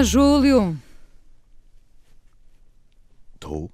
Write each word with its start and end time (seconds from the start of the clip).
Olá, 0.00 0.06
Júlio. 0.06 0.78
Estou, 3.34 3.70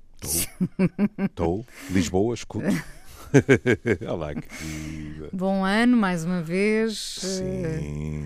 estou. 1.21 1.65
Lisboa, 1.89 2.35
escuto. 2.35 2.67
Olá, 4.11 4.35
querida. 4.35 5.29
Bom 5.33 5.65
ano, 5.65 5.97
mais 5.97 6.25
uma 6.25 6.43
vez. 6.43 6.99
Sim. 7.21 8.25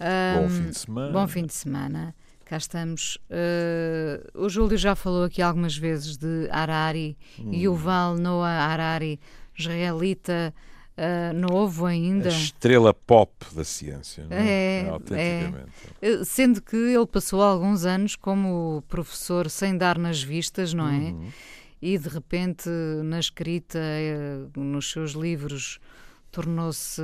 Uh, 0.00 0.40
bom 0.40 0.48
fim 0.48 0.70
de 0.70 0.78
semana. 0.78 1.12
Bom 1.12 1.28
fim 1.28 1.44
de 1.44 1.52
semana. 1.52 2.14
Cá 2.46 2.56
estamos. 2.56 3.18
Uh, 3.28 4.44
o 4.44 4.48
Júlio 4.48 4.78
já 4.78 4.96
falou 4.96 5.24
aqui 5.24 5.42
algumas 5.42 5.76
vezes 5.76 6.16
de 6.16 6.48
Harari, 6.50 7.18
hum. 7.38 7.52
Yuval 7.52 8.16
Noah 8.16 8.72
Harari, 8.72 9.20
israelita 9.58 10.54
uh, 10.96 11.32
novo 11.34 11.86
ainda. 11.86 12.28
A 12.28 12.32
estrela 12.32 12.92
pop 12.94 13.32
da 13.54 13.64
ciência, 13.64 14.26
não 14.28 14.36
é? 14.36 14.80
é 14.80 14.88
Autenticamente. 14.88 15.72
É. 16.00 16.24
Sendo 16.24 16.62
que 16.62 16.76
ele 16.76 17.06
passou 17.06 17.42
alguns 17.42 17.84
anos 17.84 18.16
como 18.16 18.82
professor 18.88 19.48
sem 19.50 19.76
dar 19.76 19.98
nas 19.98 20.22
vistas, 20.22 20.72
não 20.74 20.88
é? 20.88 21.10
Uhum. 21.10 21.28
E 21.80 21.98
de 21.98 22.08
repente, 22.08 22.68
na 23.04 23.18
escrita, 23.18 23.78
eh, 23.78 24.46
nos 24.56 24.92
seus 24.92 25.12
livros, 25.12 25.80
tornou-se 26.30 27.02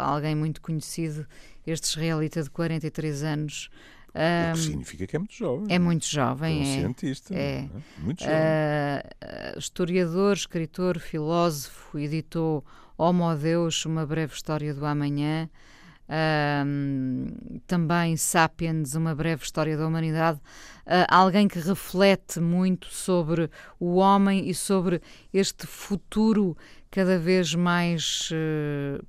alguém 0.00 0.34
muito 0.34 0.60
conhecido. 0.60 1.24
Este 1.64 1.84
israelita 1.84 2.42
de 2.42 2.50
43 2.50 3.22
anos 3.22 3.70
o 4.14 4.54
que 4.54 4.60
significa 4.60 5.06
que 5.06 5.16
é 5.16 5.18
muito 5.18 5.34
jovem. 5.34 5.66
É 5.74 5.78
muito 5.78 6.06
jovem. 6.06 6.58
É 6.58 6.60
um 6.60 6.62
é, 6.62 6.80
cientista. 6.80 7.34
É. 7.34 7.38
é. 7.38 7.68
Muito 7.98 8.20
jovem. 8.20 8.36
Uh, 8.36 9.58
historiador, 9.58 10.34
escritor, 10.34 10.98
filósofo, 10.98 11.98
editou 11.98 12.64
Homo 12.96 13.34
Deus, 13.34 13.84
uma 13.86 14.06
breve 14.06 14.34
história 14.34 14.74
do 14.74 14.84
amanhã. 14.84 15.48
Uh, 16.08 17.60
também 17.66 18.16
Sapiens, 18.16 18.94
uma 18.94 19.14
breve 19.14 19.44
história 19.44 19.76
da 19.78 19.86
humanidade, 19.86 20.38
uh, 20.38 21.06
alguém 21.08 21.48
que 21.48 21.58
reflete 21.58 22.38
muito 22.38 22.88
sobre 22.88 23.48
o 23.80 23.94
homem 23.94 24.48
e 24.48 24.54
sobre 24.54 25.00
este 25.32 25.66
futuro 25.66 26.54
cada 26.90 27.18
vez 27.18 27.54
mais 27.54 28.28
uh, 28.30 29.02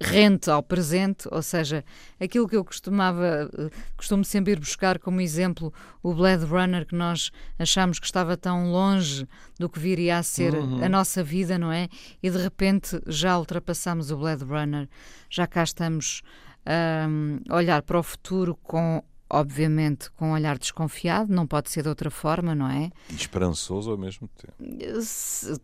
rente 0.00 0.50
ao 0.50 0.62
presente, 0.62 1.28
ou 1.30 1.42
seja, 1.42 1.84
aquilo 2.18 2.48
que 2.48 2.56
eu 2.56 2.64
costumava, 2.64 3.50
costumo 3.96 4.24
sempre 4.24 4.52
ir 4.52 4.58
buscar 4.58 4.98
como 4.98 5.20
exemplo 5.20 5.72
o 6.02 6.14
Blade 6.14 6.44
Runner 6.46 6.86
que 6.86 6.94
nós 6.94 7.30
achamos 7.58 7.98
que 7.98 8.06
estava 8.06 8.36
tão 8.36 8.72
longe 8.72 9.28
do 9.58 9.68
que 9.68 9.78
viria 9.78 10.16
a 10.16 10.22
ser 10.22 10.54
uhum. 10.54 10.82
a 10.82 10.88
nossa 10.88 11.22
vida, 11.22 11.58
não 11.58 11.70
é? 11.70 11.88
E 12.22 12.30
de 12.30 12.38
repente 12.38 13.00
já 13.06 13.38
ultrapassamos 13.38 14.10
o 14.10 14.16
Blade 14.16 14.44
Runner, 14.44 14.88
já 15.28 15.46
cá 15.46 15.62
estamos 15.62 16.22
um, 16.66 17.40
a 17.48 17.56
olhar 17.56 17.82
para 17.82 17.98
o 17.98 18.02
futuro 18.02 18.56
com 18.62 19.02
obviamente 19.30 20.10
com 20.12 20.30
um 20.30 20.32
olhar 20.32 20.58
desconfiado, 20.58 21.32
não 21.32 21.46
pode 21.46 21.70
ser 21.70 21.82
de 21.82 21.88
outra 21.88 22.10
forma, 22.10 22.54
não 22.54 22.68
é? 22.68 22.90
E 23.08 23.14
esperançoso 23.14 23.90
ao 23.90 23.96
mesmo 23.96 24.28
tempo. 24.28 24.54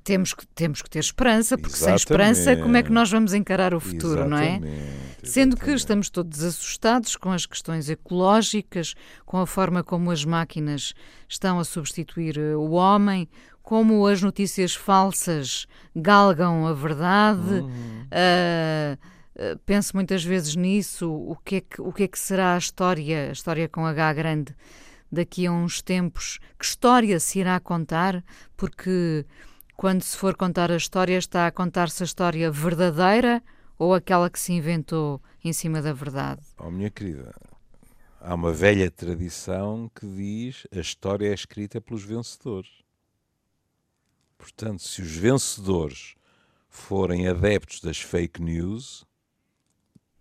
Temos 0.05 0.33
que, 0.33 0.47
temos 0.47 0.81
que 0.81 0.89
ter 0.89 1.01
esperança, 1.01 1.59
porque 1.59 1.75
exatamente. 1.75 1.99
sem 1.99 2.05
esperança, 2.05 2.57
como 2.57 2.77
é 2.77 2.83
que 2.83 2.93
nós 2.93 3.11
vamos 3.11 3.35
encarar 3.35 3.75
o 3.75 3.81
futuro, 3.81 4.21
exatamente. 4.21 4.61
não 4.61 4.69
é? 4.69 4.93
Sendo 5.25 5.57
que 5.57 5.71
estamos 5.73 6.09
todos 6.09 6.43
assustados 6.43 7.17
com 7.17 7.33
as 7.33 7.45
questões 7.45 7.91
ecológicas, 7.91 8.95
com 9.25 9.39
a 9.39 9.47
forma 9.47 9.83
como 9.83 10.11
as 10.11 10.25
máquinas 10.25 10.95
estão 11.29 11.59
a 11.59 11.65
substituir 11.65 12.39
eh, 12.39 12.55
o 12.55 12.71
homem, 12.71 13.29
como 13.67 14.07
as 14.07 14.23
notícias 14.23 14.77
falsas 14.77 15.67
galgam 15.95 16.69
a 16.69 16.73
verdade. 16.73 17.55
Uhum. 17.55 18.07
Uh, 18.07 19.16
penso 19.65 19.95
muitas 19.95 20.25
vezes 20.25 20.57
nisso, 20.57 21.11
o 21.11 21.37
que, 21.37 21.57
é 21.57 21.61
que, 21.61 21.81
o 21.81 21.93
que 21.93 22.05
é 22.05 22.09
que 22.09 22.19
será 22.19 22.55
a 22.55 22.59
história, 22.59 23.29
a 23.29 23.33
história 23.33 23.69
com 23.69 23.85
H 23.85 24.13
grande, 24.15 24.57
daqui 25.11 25.47
a 25.47 25.53
uns 25.53 25.83
tempos? 25.83 26.39
Que 26.59 26.65
história 26.65 27.21
se 27.21 27.39
irá 27.41 27.59
contar? 27.61 28.25
Porque 28.57 29.27
quando 29.77 30.03
se 30.03 30.17
for 30.17 30.35
contar 30.37 30.71
a 30.71 30.77
história, 30.77 31.19
está 31.19 31.47
a 31.47 31.53
contar-se 31.53 32.03
a 32.03 32.07
história 32.07 32.51
verdadeira 32.51 33.43
ou 33.79 33.95
aquela 33.95 34.31
que 34.31 34.39
se 34.39 34.53
inventou 34.53 35.21
em 35.45 35.53
cima 35.53 35.83
da 35.83 35.93
verdade? 35.93 36.41
Oh, 36.59 36.71
minha 36.71 36.91
querida, 36.91 37.35
há 38.21 38.35
uma 38.35 38.53
velha 38.53 38.91
tradição 38.91 39.91
que 39.95 40.07
diz 40.07 40.67
a 40.75 40.81
história 40.81 41.29
é 41.29 41.35
escrita 41.35 41.81
pelos 41.81 42.03
vencedores. 42.03 42.71
Portanto, 44.39 44.83
se 44.83 45.03
os 45.03 45.15
vencedores 45.17 46.15
forem 46.69 47.29
adeptos 47.29 47.81
das 47.81 47.99
fake 47.99 48.43
news, 48.43 49.05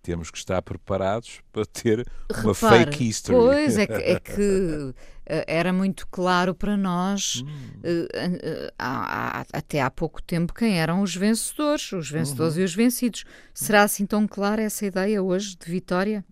temos 0.06 0.30
que 0.30 0.38
estar 0.38 0.62
preparados 0.62 1.42
para 1.52 1.66
ter 1.66 2.08
uma 2.30 2.54
Repare, 2.54 2.86
fake 2.86 3.08
history. 3.08 3.36
Pois, 3.36 3.76
é 3.76 3.88
que, 3.88 3.94
é 3.94 4.20
que 4.20 4.94
eh, 5.26 5.46
era 5.48 5.74
muito 5.74 6.08
claro 6.12 6.54
para 6.54 6.78
nós, 6.78 7.42
hum. 7.44 7.48
uh, 7.48 8.04
uh, 8.04 8.72
há, 8.78 9.40
há, 9.40 9.46
até 9.52 9.82
há 9.82 9.90
pouco 9.90 10.22
tempo, 10.22 10.54
quem 10.54 10.80
eram 10.80 11.02
os 11.02 11.16
vencedores, 11.16 11.92
os 11.92 12.12
vencedores 12.12 12.54
uhum. 12.54 12.62
e 12.62 12.66
os 12.66 12.76
vencidos. 12.76 13.26
Será 13.52 13.82
assim 13.82 14.06
tão 14.06 14.28
clara 14.28 14.62
essa 14.62 14.86
ideia 14.86 15.24
hoje 15.24 15.56
de 15.56 15.72
vitória? 15.72 16.24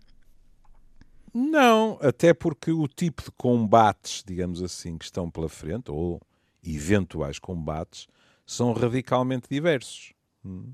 Não, 1.34 1.98
até 2.00 2.32
porque 2.32 2.70
o 2.70 2.86
tipo 2.86 3.24
de 3.24 3.32
combates, 3.32 4.22
digamos 4.24 4.62
assim, 4.62 4.96
que 4.96 5.04
estão 5.04 5.28
pela 5.28 5.48
frente, 5.48 5.90
ou 5.90 6.20
eventuais 6.62 7.40
combates, 7.40 8.06
são 8.46 8.72
radicalmente 8.72 9.48
diversos. 9.50 10.12
Hum. 10.44 10.72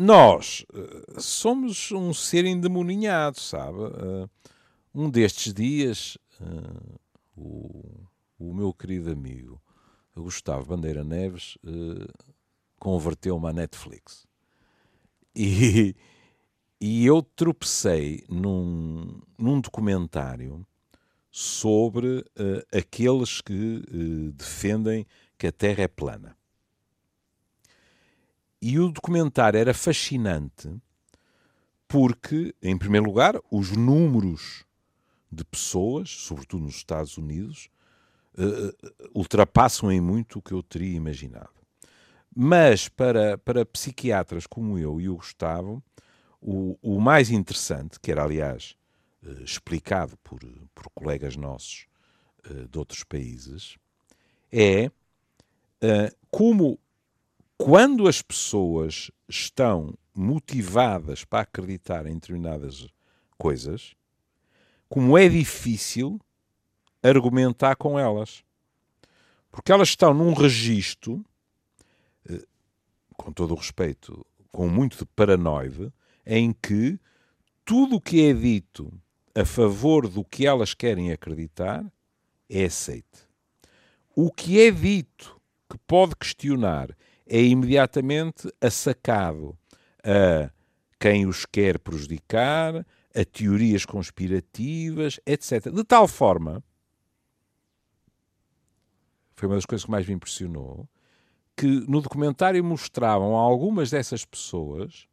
Nós 0.00 0.64
uh, 0.72 1.20
somos 1.20 1.90
um 1.90 2.14
ser 2.14 2.44
endemoninhado, 2.44 3.40
sabe? 3.40 3.78
Uh, 3.78 4.30
um 4.94 5.10
destes 5.10 5.52
dias, 5.52 6.16
uh, 6.40 7.00
o, 7.36 8.06
o, 8.38 8.54
meu 8.54 8.72
querido 8.72 9.10
amigo 9.10 9.60
Gustavo 10.14 10.66
Bandeira 10.66 11.02
Neves 11.02 11.58
converteu-me 12.78 13.48
à 13.48 13.52
Netflix. 13.52 14.24
E, 15.34 15.96
e 16.80 17.04
eu 17.04 17.20
tropecei 17.20 18.24
num, 18.28 19.20
num 19.36 19.60
documentário 19.60 20.64
sobre 21.30 22.24
aqueles 22.72 23.40
que 23.40 23.82
defendem 24.32 25.06
que 25.36 25.46
a 25.48 25.52
Terra 25.52 25.82
é 25.82 25.88
plana. 25.88 26.37
E 28.60 28.78
o 28.78 28.90
documentário 28.90 29.58
era 29.58 29.72
fascinante 29.72 30.68
porque, 31.86 32.54
em 32.62 32.76
primeiro 32.76 33.06
lugar, 33.06 33.40
os 33.50 33.70
números 33.70 34.64
de 35.32 35.44
pessoas, 35.44 36.10
sobretudo 36.10 36.64
nos 36.64 36.76
Estados 36.76 37.16
Unidos, 37.16 37.70
uh, 38.34 39.08
ultrapassam 39.14 39.90
em 39.90 40.00
muito 40.00 40.38
o 40.38 40.42
que 40.42 40.52
eu 40.52 40.62
teria 40.62 40.96
imaginado. 40.96 41.50
Mas 42.34 42.88
para, 42.88 43.38
para 43.38 43.64
psiquiatras 43.64 44.46
como 44.46 44.78
eu 44.78 45.00
e 45.00 45.08
o 45.08 45.16
Gustavo, 45.16 45.82
o, 46.40 46.78
o 46.82 47.00
mais 47.00 47.30
interessante, 47.30 47.98
que 47.98 48.12
era 48.12 48.22
aliás 48.22 48.76
uh, 49.22 49.42
explicado 49.42 50.16
por, 50.18 50.40
por 50.74 50.90
colegas 50.94 51.36
nossos 51.36 51.86
uh, 52.50 52.68
de 52.68 52.78
outros 52.78 53.02
países, 53.02 53.78
é 54.52 54.90
como 56.30 56.78
quando 57.58 58.06
as 58.06 58.22
pessoas 58.22 59.10
estão 59.28 59.92
motivadas 60.14 61.24
para 61.24 61.40
acreditar 61.40 62.06
em 62.06 62.14
determinadas 62.14 62.86
coisas, 63.36 63.94
como 64.88 65.18
é 65.18 65.28
difícil 65.28 66.20
argumentar 67.02 67.74
com 67.74 67.98
elas. 67.98 68.44
Porque 69.50 69.72
elas 69.72 69.88
estão 69.88 70.14
num 70.14 70.32
registro, 70.34 71.24
eh, 72.28 72.44
com 73.16 73.32
todo 73.32 73.54
o 73.54 73.56
respeito, 73.56 74.24
com 74.52 74.68
muito 74.68 74.98
de 74.98 75.04
paranoide, 75.04 75.92
em 76.24 76.52
que 76.52 76.98
tudo 77.64 77.96
o 77.96 78.00
que 78.00 78.24
é 78.24 78.32
dito 78.32 78.92
a 79.34 79.44
favor 79.44 80.08
do 80.08 80.24
que 80.24 80.46
elas 80.46 80.74
querem 80.74 81.10
acreditar 81.10 81.84
é 82.48 82.64
aceite. 82.64 83.28
O 84.14 84.32
que 84.32 84.60
é 84.60 84.70
dito 84.70 85.40
que 85.68 85.76
pode 85.86 86.14
questionar 86.16 86.96
é 87.28 87.42
imediatamente 87.42 88.52
assacado 88.60 89.56
a 90.02 90.50
quem 90.98 91.26
os 91.26 91.44
quer 91.46 91.78
prejudicar, 91.78 92.86
a 93.14 93.24
teorias 93.24 93.84
conspirativas, 93.84 95.20
etc. 95.26 95.70
De 95.70 95.84
tal 95.84 96.08
forma, 96.08 96.62
foi 99.36 99.48
uma 99.48 99.54
das 99.54 99.66
coisas 99.66 99.84
que 99.84 99.90
mais 99.90 100.06
me 100.06 100.14
impressionou, 100.14 100.88
que 101.56 101.66
no 101.66 102.00
documentário 102.00 102.62
mostravam 102.64 103.34
algumas 103.34 103.90
dessas 103.90 104.24
pessoas 104.24 105.06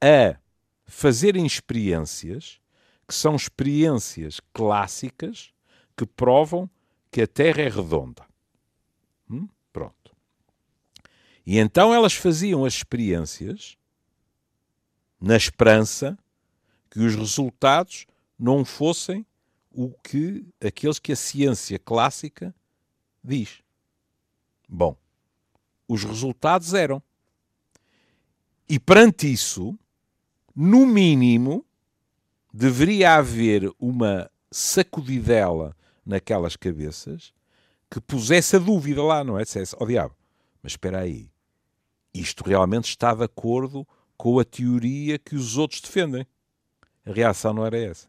a 0.00 0.36
fazerem 0.84 1.46
experiências 1.46 2.60
que 3.06 3.14
são 3.14 3.36
experiências 3.36 4.40
clássicas 4.52 5.52
que 5.96 6.06
provam 6.06 6.68
que 7.10 7.22
a 7.22 7.26
Terra 7.26 7.62
é 7.62 7.68
redonda. 7.68 8.24
Hum? 9.30 9.48
E 11.44 11.58
então 11.58 11.92
elas 11.92 12.14
faziam 12.14 12.64
as 12.64 12.74
experiências 12.74 13.76
na 15.20 15.36
esperança 15.36 16.18
que 16.90 17.00
os 17.00 17.14
resultados 17.14 18.06
não 18.38 18.64
fossem 18.64 19.24
o 19.70 19.90
que 20.02 20.44
aqueles 20.60 20.98
que 20.98 21.12
a 21.12 21.16
ciência 21.16 21.78
clássica 21.78 22.54
diz. 23.22 23.62
Bom, 24.68 24.96
os 25.88 26.04
resultados 26.04 26.74
eram. 26.74 27.02
E 28.68 28.78
perante 28.78 29.30
isso, 29.30 29.78
no 30.54 30.86
mínimo, 30.86 31.64
deveria 32.52 33.16
haver 33.16 33.70
uma 33.78 34.30
sacudidela 34.50 35.76
naquelas 36.04 36.56
cabeças 36.56 37.32
que 37.90 38.00
pusesse 38.00 38.56
a 38.56 38.58
dúvida 38.58 39.02
lá, 39.02 39.22
não 39.24 39.38
é? 39.38 39.44
Dissesse, 39.44 39.76
oh, 39.78 39.86
diabo, 39.86 40.14
mas 40.62 40.72
espera 40.72 41.00
aí, 41.00 41.31
isto 42.14 42.44
realmente 42.44 42.88
está 42.88 43.14
de 43.14 43.24
acordo 43.24 43.86
com 44.16 44.38
a 44.38 44.44
teoria 44.44 45.18
que 45.18 45.34
os 45.34 45.56
outros 45.56 45.80
defendem. 45.80 46.26
A 47.04 47.12
reação 47.12 47.52
não 47.52 47.66
era 47.66 47.78
essa. 47.78 48.08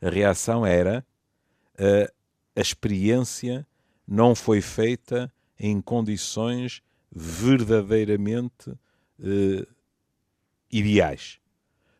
A 0.00 0.08
reação 0.08 0.64
era 0.64 1.04
a, 1.78 2.10
a 2.56 2.60
experiência 2.60 3.66
não 4.06 4.34
foi 4.34 4.60
feita 4.60 5.32
em 5.58 5.80
condições 5.80 6.82
verdadeiramente 7.12 8.70
uh, 8.70 9.66
ideais. 10.70 11.38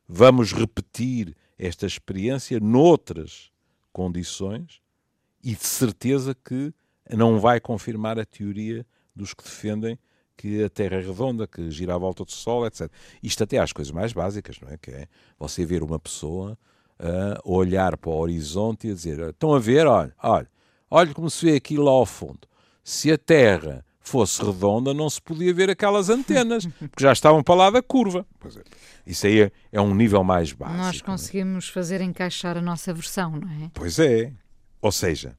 Vamos 0.09 0.53
repetir 0.53 1.37
esta 1.59 1.87
experiência 1.87 2.59
noutras 2.59 3.53
condições 3.93 4.81
e 5.43 5.55
de 5.55 5.67
certeza 5.67 6.35
que 6.35 6.73
não 7.11 7.39
vai 7.39 7.61
confirmar 7.61 8.19
a 8.19 8.25
teoria 8.25 8.87
dos 9.15 9.35
que 9.35 9.45
defendem 9.45 9.99
que 10.41 10.65
a 10.65 10.71
Terra 10.71 10.97
é 10.97 11.01
redonda, 11.01 11.47
que 11.47 11.71
gira 11.71 11.95
à 11.95 11.99
volta 11.99 12.25
do 12.25 12.33
Sol, 12.33 12.67
etc. 12.67 12.91
Isto 13.23 13.45
até 13.45 13.59
às 13.59 13.75
coisas 13.75 13.93
mais 13.93 14.15
básicas, 14.15 14.59
não 14.59 14.71
é? 14.71 14.79
Que 14.79 14.91
é 14.91 15.07
você 15.39 15.67
ver 15.67 15.83
uma 15.83 15.99
pessoa 15.99 16.57
a 16.99 17.41
olhar 17.45 17.95
para 17.99 18.11
o 18.11 18.17
horizonte 18.17 18.89
e 18.89 18.91
a 18.91 18.95
dizer: 18.95 19.19
estão 19.21 19.53
a 19.53 19.59
ver, 19.59 19.87
olha, 19.87 20.15
olha, 20.23 20.49
olha 20.91 21.13
como 21.13 21.29
se 21.29 21.45
vê 21.45 21.57
aquilo 21.57 21.85
lá 21.85 21.91
ao 21.91 22.07
fundo. 22.07 22.41
Se 22.83 23.13
a 23.13 23.19
Terra 23.19 23.85
fosse 24.01 24.43
redonda, 24.43 24.95
não 24.95 25.11
se 25.11 25.21
podia 25.21 25.53
ver 25.53 25.69
aquelas 25.69 26.09
antenas, 26.09 26.67
porque 26.81 27.03
já 27.03 27.13
estavam 27.13 27.43
para 27.43 27.55
lá 27.55 27.71
da 27.71 27.83
curva. 27.83 28.27
É. 28.47 28.63
Isso 29.07 29.27
aí 29.27 29.43
é, 29.43 29.53
é, 29.71 29.81
um 29.81 29.95
nível 29.95 30.25
mais 30.25 30.55
básico. 30.55 30.79
Nós 30.79 31.01
é? 31.01 31.05
conseguimos 31.05 31.69
é? 31.69 31.73
fazer 31.73 32.01
encaixar 32.01 32.57
a 32.57 32.63
nossa 32.63 32.95
versão, 32.95 33.33
não 33.33 33.49
é? 33.63 33.71
Pois 33.75 33.99
é. 33.99 34.33
Ou 34.81 34.91
seja, 34.91 35.37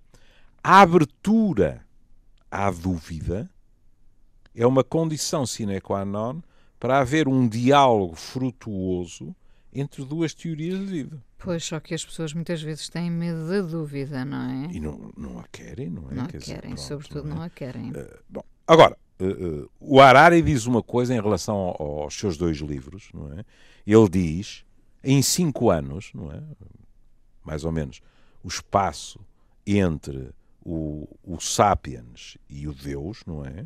a 0.63 0.81
abertura 0.81 1.83
à 2.51 2.69
dúvida 2.69 3.49
é 4.55 4.65
uma 4.65 4.83
condição 4.83 5.45
sine 5.45 5.79
qua 5.79 6.05
non 6.05 6.41
para 6.79 6.99
haver 6.99 7.27
um 7.27 7.47
diálogo 7.47 8.15
frutuoso 8.15 9.35
entre 9.73 10.03
duas 10.03 10.33
teorias 10.33 10.79
de 10.79 10.85
vida. 10.85 11.23
Pois, 11.37 11.63
só 11.63 11.79
que 11.79 11.93
as 11.93 12.05
pessoas 12.05 12.33
muitas 12.33 12.61
vezes 12.61 12.89
têm 12.89 13.09
medo 13.09 13.47
da 13.47 13.61
dúvida, 13.61 14.23
não 14.25 14.49
é? 14.49 14.69
E 14.71 14.79
não, 14.79 15.11
não 15.17 15.39
a 15.39 15.47
querem, 15.51 15.89
não 15.89 16.09
é? 16.11 16.15
Não 16.15 16.23
a 16.23 16.27
querem, 16.27 16.39
dizer, 16.39 16.61
pronto, 16.61 16.81
sobretudo 16.81 17.23
não, 17.27 17.35
é? 17.35 17.39
não, 17.39 17.45
a 17.45 17.49
querem. 17.49 17.89
Uh, 17.91 18.19
bom, 18.29 18.43
agora, 18.67 18.97
uh, 19.19 19.25
uh, 19.25 19.71
o 19.79 19.99
Harari 19.99 20.41
diz 20.41 20.65
uma 20.65 20.83
coisa 20.83 21.15
em 21.15 21.21
relação 21.21 21.75
aos 21.79 22.13
seus 22.13 22.37
dois 22.37 22.57
livros, 22.57 23.09
não 23.13 23.31
é? 23.33 23.45
Ele 23.87 24.09
diz, 24.09 24.63
em 25.03 25.21
cinco 25.21 25.71
anos, 25.71 26.11
não 26.13 26.31
é? 26.31 26.43
Mais 27.43 27.63
ou 27.63 27.71
menos, 27.71 28.01
o 28.43 28.47
espaço 28.47 29.19
entre 29.65 30.29
o, 30.63 31.07
o 31.23 31.39
Sapiens 31.39 32.37
e 32.49 32.67
o 32.67 32.73
Deus, 32.73 33.23
não 33.25 33.45
é? 33.45 33.65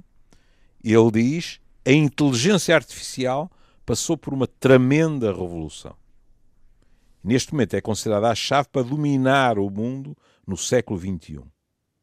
Ele 0.93 1.11
diz 1.11 1.59
a 1.83 1.91
inteligência 1.91 2.75
artificial 2.75 3.51
passou 3.85 4.15
por 4.15 4.33
uma 4.33 4.47
tremenda 4.47 5.31
revolução. 5.31 5.95
Neste 7.23 7.53
momento 7.53 7.75
é 7.75 7.81
considerada 7.81 8.29
a 8.29 8.35
chave 8.35 8.69
para 8.71 8.83
dominar 8.83 9.57
o 9.57 9.69
mundo 9.69 10.15
no 10.45 10.55
século 10.55 10.99
XXI. 10.99 11.41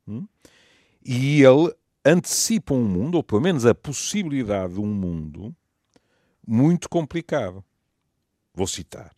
Hum? 0.06 0.26
E 1.04 1.42
ele 1.42 1.72
antecipa 2.04 2.74
um 2.74 2.84
mundo, 2.84 3.14
ou 3.14 3.22
pelo 3.22 3.40
menos 3.40 3.64
a 3.64 3.74
possibilidade 3.74 4.74
de 4.74 4.80
um 4.80 4.92
mundo, 4.92 5.54
muito 6.44 6.88
complicado. 6.88 7.64
Vou 8.52 8.66
citar. 8.66 9.12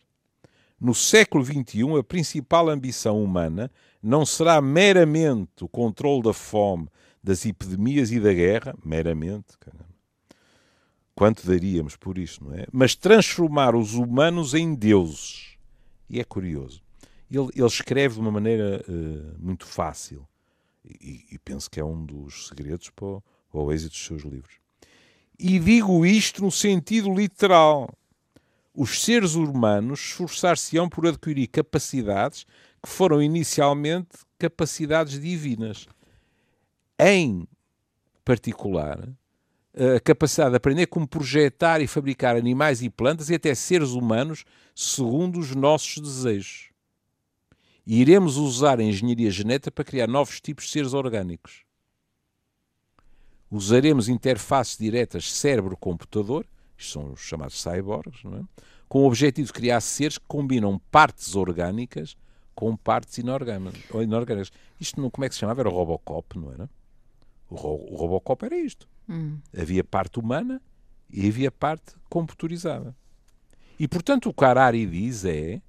No 0.79 0.93
século 0.93 1.43
XXI, 1.43 1.97
a 1.99 2.03
principal 2.03 2.69
ambição 2.69 3.23
humana 3.23 3.71
não 4.01 4.25
será 4.25 4.61
meramente 4.61 5.63
o 5.63 5.69
controle 5.69 6.21
da 6.21 6.33
fome, 6.33 6.87
das 7.23 7.45
epidemias 7.45 8.11
e 8.11 8.19
da 8.19 8.33
guerra, 8.33 8.75
meramente, 8.83 9.57
caramba. 9.59 9.85
quanto 11.15 11.47
daríamos 11.47 11.95
por 11.95 12.17
isso, 12.17 12.43
não 12.43 12.53
é? 12.53 12.67
Mas 12.71 12.93
transformar 12.93 13.75
os 13.75 13.95
humanos 13.95 14.53
em 14.53 14.75
deuses. 14.75 15.57
E 16.07 16.19
é 16.19 16.23
curioso. 16.23 16.83
Ele, 17.31 17.49
ele 17.55 17.65
escreve 17.65 18.15
de 18.15 18.19
uma 18.19 18.31
maneira 18.31 18.85
uh, 18.87 19.43
muito 19.43 19.65
fácil 19.65 20.27
e, 20.83 21.25
e, 21.31 21.39
penso 21.39 21.69
que 21.69 21.79
é 21.79 21.83
um 21.83 22.05
dos 22.05 22.47
segredos 22.47 22.91
para 22.91 23.05
o, 23.05 23.23
para 23.49 23.59
o 23.59 23.71
êxito 23.71 23.93
dos 23.93 24.05
seus 24.05 24.21
livros. 24.23 24.55
E 25.37 25.59
digo 25.59 26.05
isto 26.05 26.43
no 26.43 26.51
sentido 26.51 27.13
literal. 27.13 27.89
Os 28.77 29.01
seres 29.01 29.35
humanos 29.35 30.01
esforçar-se-ão 30.01 30.89
por 30.89 31.07
adquirir 31.07 31.47
capacidades 31.47 32.45
que 32.83 32.89
foram 32.89 33.21
inicialmente 33.21 34.09
capacidades 34.37 35.17
divinas 35.19 35.87
em 36.99 37.47
particular, 38.25 39.07
a 39.73 39.99
capacidade 39.99 40.51
de 40.51 40.57
aprender 40.57 40.87
como 40.87 41.07
projetar 41.07 41.79
e 41.79 41.87
fabricar 41.87 42.35
animais 42.35 42.81
e 42.81 42.89
plantas 42.89 43.29
e 43.29 43.35
até 43.35 43.55
seres 43.55 43.91
humanos 43.91 44.43
segundo 44.73 45.39
os 45.39 45.55
nossos 45.55 46.01
desejos. 46.01 46.69
E 47.85 48.01
iremos 48.01 48.35
usar 48.35 48.79
a 48.79 48.83
engenharia 48.83 49.31
genética 49.31 49.71
para 49.71 49.85
criar 49.85 50.07
novos 50.07 50.41
tipos 50.41 50.65
de 50.65 50.71
seres 50.71 50.93
orgânicos. 50.93 51.63
Usaremos 53.49 54.09
interfaces 54.09 54.77
diretas 54.77 55.31
cérebro-computador, 55.31 56.45
isto 56.77 56.93
são 56.93 57.13
os 57.13 57.21
chamados 57.21 57.61
cyborgs, 57.61 58.23
é? 58.25 58.43
com 58.87 58.99
o 58.99 59.07
objetivo 59.07 59.47
de 59.47 59.53
criar 59.53 59.81
seres 59.81 60.17
que 60.17 60.25
combinam 60.27 60.79
partes 60.91 61.35
orgânicas 61.35 62.15
com 62.55 62.75
partes 62.75 63.17
inorgânicas. 63.17 64.51
Isto 64.79 65.01
não, 65.01 65.09
como 65.09 65.25
é 65.25 65.29
que 65.29 65.35
se 65.35 65.41
chamava? 65.41 65.61
Era 65.61 65.69
o 65.69 65.73
Robocop, 65.73 66.39
não 66.39 66.51
era? 66.51 66.69
O, 67.49 67.55
o 67.55 67.95
Robocop 67.97 68.45
era 68.45 68.57
isto. 68.57 68.87
Hum. 69.09 69.37
Havia 69.55 69.83
parte 69.83 70.19
humana 70.19 70.61
e 71.09 71.27
havia 71.27 71.51
parte 71.51 71.93
computadorizada. 72.09 72.95
E, 73.77 73.87
portanto, 73.87 74.29
o 74.29 74.33
que 74.33 74.45
Harari 74.45 74.85
diz 74.85 75.25
é... 75.25 75.61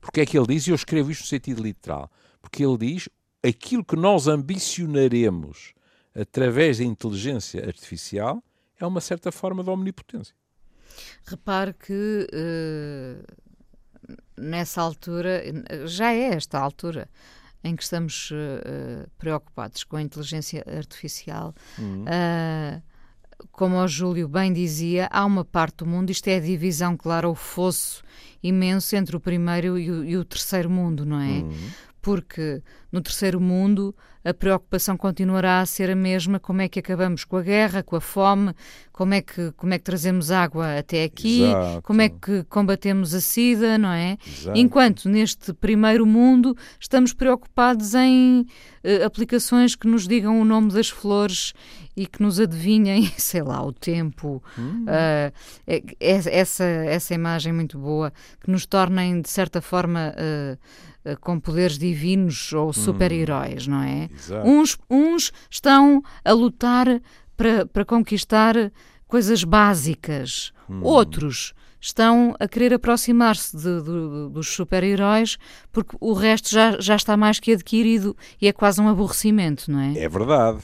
Porque 0.00 0.20
é 0.20 0.26
que 0.26 0.38
ele 0.38 0.46
diz, 0.46 0.66
e 0.66 0.70
eu 0.70 0.76
escrevo 0.76 1.10
isto 1.10 1.22
no 1.22 1.26
sentido 1.26 1.60
literal, 1.60 2.08
porque 2.40 2.64
ele 2.64 2.78
diz 2.78 3.08
aquilo 3.42 3.84
que 3.84 3.96
nós 3.96 4.28
ambicionaremos 4.28 5.74
através 6.14 6.78
da 6.78 6.84
inteligência 6.84 7.66
artificial 7.66 8.40
é 8.78 8.86
uma 8.86 9.00
certa 9.00 9.30
forma 9.32 9.62
de 9.62 9.70
omnipotência. 9.70 10.34
Repare 11.26 11.74
que 11.74 12.26
uh, 12.32 13.48
nessa 14.36 14.80
altura, 14.80 15.42
já 15.86 16.12
é 16.12 16.34
esta 16.34 16.58
altura, 16.58 17.08
em 17.62 17.74
que 17.74 17.82
estamos 17.82 18.30
uh, 18.30 19.08
preocupados 19.18 19.84
com 19.84 19.96
a 19.96 20.02
inteligência 20.02 20.64
artificial, 20.66 21.54
uhum. 21.78 22.04
uh, 22.04 22.82
como 23.52 23.76
o 23.76 23.88
Júlio 23.88 24.28
bem 24.28 24.52
dizia, 24.52 25.08
há 25.10 25.24
uma 25.24 25.44
parte 25.44 25.78
do 25.78 25.86
mundo, 25.86 26.10
isto 26.10 26.26
é 26.28 26.36
a 26.36 26.40
divisão, 26.40 26.96
claro, 26.96 27.30
o 27.30 27.34
fosso 27.34 28.02
imenso 28.42 28.96
entre 28.96 29.16
o 29.16 29.20
primeiro 29.20 29.78
e 29.78 29.90
o, 29.90 30.04
e 30.04 30.16
o 30.16 30.24
terceiro 30.24 30.70
mundo, 30.70 31.04
não 31.04 31.20
é? 31.20 31.38
Uhum. 31.38 31.70
Porque 32.00 32.62
no 32.90 33.00
terceiro 33.00 33.40
mundo 33.40 33.94
a 34.24 34.34
preocupação 34.34 34.96
continuará 34.96 35.60
a 35.60 35.66
ser 35.66 35.90
a 35.90 35.96
mesma, 35.96 36.38
como 36.38 36.60
é 36.60 36.68
que 36.68 36.78
acabamos 36.78 37.24
com 37.24 37.36
a 37.36 37.42
guerra, 37.42 37.82
com 37.82 37.96
a 37.96 38.00
fome, 38.00 38.52
como 38.92 39.14
é 39.14 39.22
que, 39.22 39.52
como 39.52 39.72
é 39.72 39.78
que 39.78 39.84
trazemos 39.84 40.30
água 40.30 40.78
até 40.78 41.04
aqui, 41.04 41.44
Exato. 41.44 41.82
como 41.82 42.02
é 42.02 42.08
que 42.08 42.44
combatemos 42.44 43.14
a 43.14 43.20
sida, 43.20 43.78
não 43.78 43.90
é? 43.90 44.18
Exato. 44.26 44.58
Enquanto 44.58 45.08
neste 45.08 45.52
primeiro 45.54 46.04
mundo 46.04 46.56
estamos 46.78 47.14
preocupados 47.14 47.94
em 47.94 48.40
uh, 48.40 49.04
aplicações 49.06 49.74
que 49.74 49.86
nos 49.86 50.06
digam 50.06 50.40
o 50.40 50.44
nome 50.44 50.72
das 50.72 50.88
flores 50.88 51.54
e 51.96 52.06
que 52.06 52.20
nos 52.22 52.38
adivinhem, 52.38 53.10
sei 53.16 53.42
lá, 53.42 53.64
o 53.64 53.72
tempo, 53.72 54.42
hum. 54.58 54.84
uh, 54.84 55.32
essa, 56.00 56.64
essa 56.64 57.14
imagem 57.14 57.52
muito 57.52 57.78
boa, 57.78 58.12
que 58.40 58.50
nos 58.50 58.66
tornem, 58.66 59.22
de 59.22 59.30
certa 59.30 59.62
forma, 59.62 60.12
uh, 60.12 60.58
com 61.16 61.38
poderes 61.38 61.78
divinos 61.78 62.52
ou 62.52 62.70
hum. 62.70 62.72
super-heróis, 62.72 63.66
não 63.66 63.82
é? 63.82 64.08
Uns, 64.44 64.78
uns 64.90 65.32
estão 65.50 66.02
a 66.24 66.32
lutar 66.32 67.00
para, 67.36 67.66
para 67.66 67.84
conquistar 67.84 68.54
coisas 69.06 69.44
básicas, 69.44 70.52
hum. 70.68 70.80
outros 70.82 71.54
estão 71.80 72.34
a 72.40 72.48
querer 72.48 72.74
aproximar-se 72.74 73.56
dos 73.56 74.48
super-heróis 74.48 75.38
porque 75.70 75.96
o 76.00 76.12
resto 76.12 76.50
já, 76.50 76.78
já 76.80 76.96
está 76.96 77.16
mais 77.16 77.38
que 77.38 77.52
adquirido 77.52 78.16
e 78.40 78.48
é 78.48 78.52
quase 78.52 78.80
um 78.80 78.88
aborrecimento, 78.88 79.70
não 79.70 79.80
é? 79.80 79.96
É 79.98 80.08
verdade. 80.08 80.58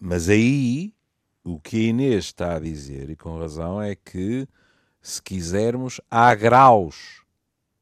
Mas 0.00 0.28
aí 0.28 0.94
o 1.48 1.58
que 1.58 1.76
a 1.76 1.88
Inês 1.88 2.26
está 2.26 2.56
a 2.56 2.60
dizer, 2.60 3.08
e 3.10 3.16
com 3.16 3.38
razão, 3.38 3.80
é 3.80 3.94
que 3.94 4.46
se 5.00 5.22
quisermos, 5.22 6.00
há 6.10 6.34
graus 6.34 7.17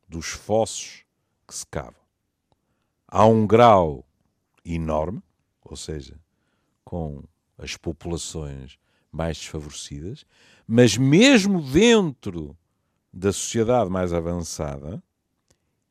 dos 0.08 0.28
fossos 0.28 1.04
que 1.46 1.54
se 1.54 1.66
cavam. 1.66 2.00
Há 3.08 3.24
um 3.26 3.46
grau 3.46 4.04
enorme, 4.64 5.22
ou 5.62 5.76
seja, 5.76 6.18
com 6.84 7.22
as 7.58 7.76
populações 7.76 8.78
mais 9.10 9.38
desfavorecidas, 9.38 10.26
mas 10.66 10.96
mesmo 10.96 11.62
dentro 11.62 12.56
da 13.12 13.32
sociedade 13.32 13.88
mais 13.88 14.12
avançada, 14.12 15.02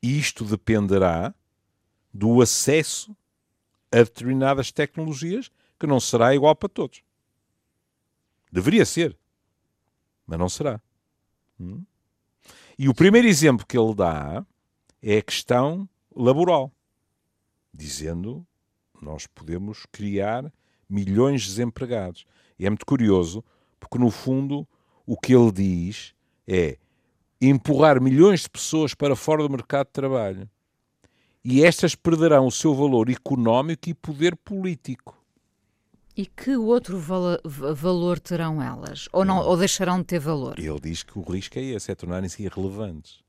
isto 0.01 0.45
dependerá 0.45 1.34
do 2.13 2.41
acesso 2.41 3.15
a 3.91 3.98
determinadas 3.98 4.72
tecnologias 4.72 5.50
que 5.79 5.88
não 5.88 6.00
será 6.00 6.36
igual 6.36 6.55
para 6.55 6.69
todos. 6.69 7.03
Deveria 8.51 8.86
ser, 8.86 9.17
mas 10.25 10.38
não 10.38 10.48
será. 10.48 10.81
Hum? 11.60 11.84
E 12.77 12.89
o 12.89 12.94
primeiro 12.94 13.27
exemplo 13.27 13.65
que 13.65 13.77
ele 13.77 13.96
dá 13.96 14.46
é 15.01 15.17
a 15.17 15.22
questão 15.22 15.88
laboral, 16.13 16.72
dizendo 17.74 18.46
nós 19.01 19.27
podemos 19.27 19.86
criar 19.91 20.51
milhões 20.89 21.44
de 21.44 21.48
desempregados. 21.48 22.25
E 22.60 22.65
é 22.65 22.70
muito 22.70 22.86
curioso, 22.86 23.44
porque 23.79 23.98
no 23.98 24.12
fundo 24.12 24.67
o 25.05 25.17
que 25.17 25.34
ele 25.34 25.51
diz 25.51 26.13
é 26.48 26.77
empurrar 27.39 28.01
milhões 28.01 28.41
de 28.41 28.50
pessoas 28.50 28.94
para 28.94 29.15
fora 29.15 29.44
do 29.44 29.50
mercado 29.50 29.88
de 29.88 29.94
trabalho. 29.94 30.50
E 31.44 31.63
estas 31.63 31.96
perderão 31.96 32.48
o 32.48 32.51
seu 32.51 32.74
valor 32.74 33.10
económico 33.10 33.89
e 33.89 33.94
poder 33.94 34.36
político. 34.36 35.15
E 36.17 36.25
que 36.25 36.55
outro 36.55 36.98
valor 36.98 38.19
terão 38.19 38.62
elas? 38.62 39.10
Ou, 39.12 39.25
não, 39.25 39.39
ou 39.39 39.57
deixarão 39.57 40.00
de 40.00 40.05
ter 40.05 40.19
valor? 40.19 40.57
Ele 40.57 40.79
diz 40.79 41.03
que 41.03 41.19
o 41.19 41.22
risco 41.22 41.60
é 41.60 41.62
esse, 41.62 41.91
é 41.91 41.95
tornarem-se 41.95 42.41
irrelevantes. 42.41 43.22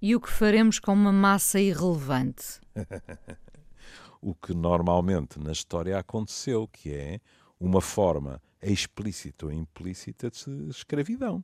E 0.00 0.14
o 0.14 0.20
que 0.20 0.30
faremos 0.30 0.78
com 0.78 0.92
uma 0.92 1.10
massa 1.10 1.58
irrelevante? 1.58 2.60
o 4.22 4.32
que 4.32 4.54
normalmente 4.54 5.40
na 5.40 5.50
história 5.50 5.98
aconteceu, 5.98 6.68
que 6.68 6.92
é 6.92 7.20
uma 7.58 7.80
forma 7.80 8.40
explícita 8.62 9.46
ou 9.46 9.52
implícita 9.52 10.30
de 10.30 10.70
escravidão. 10.70 11.42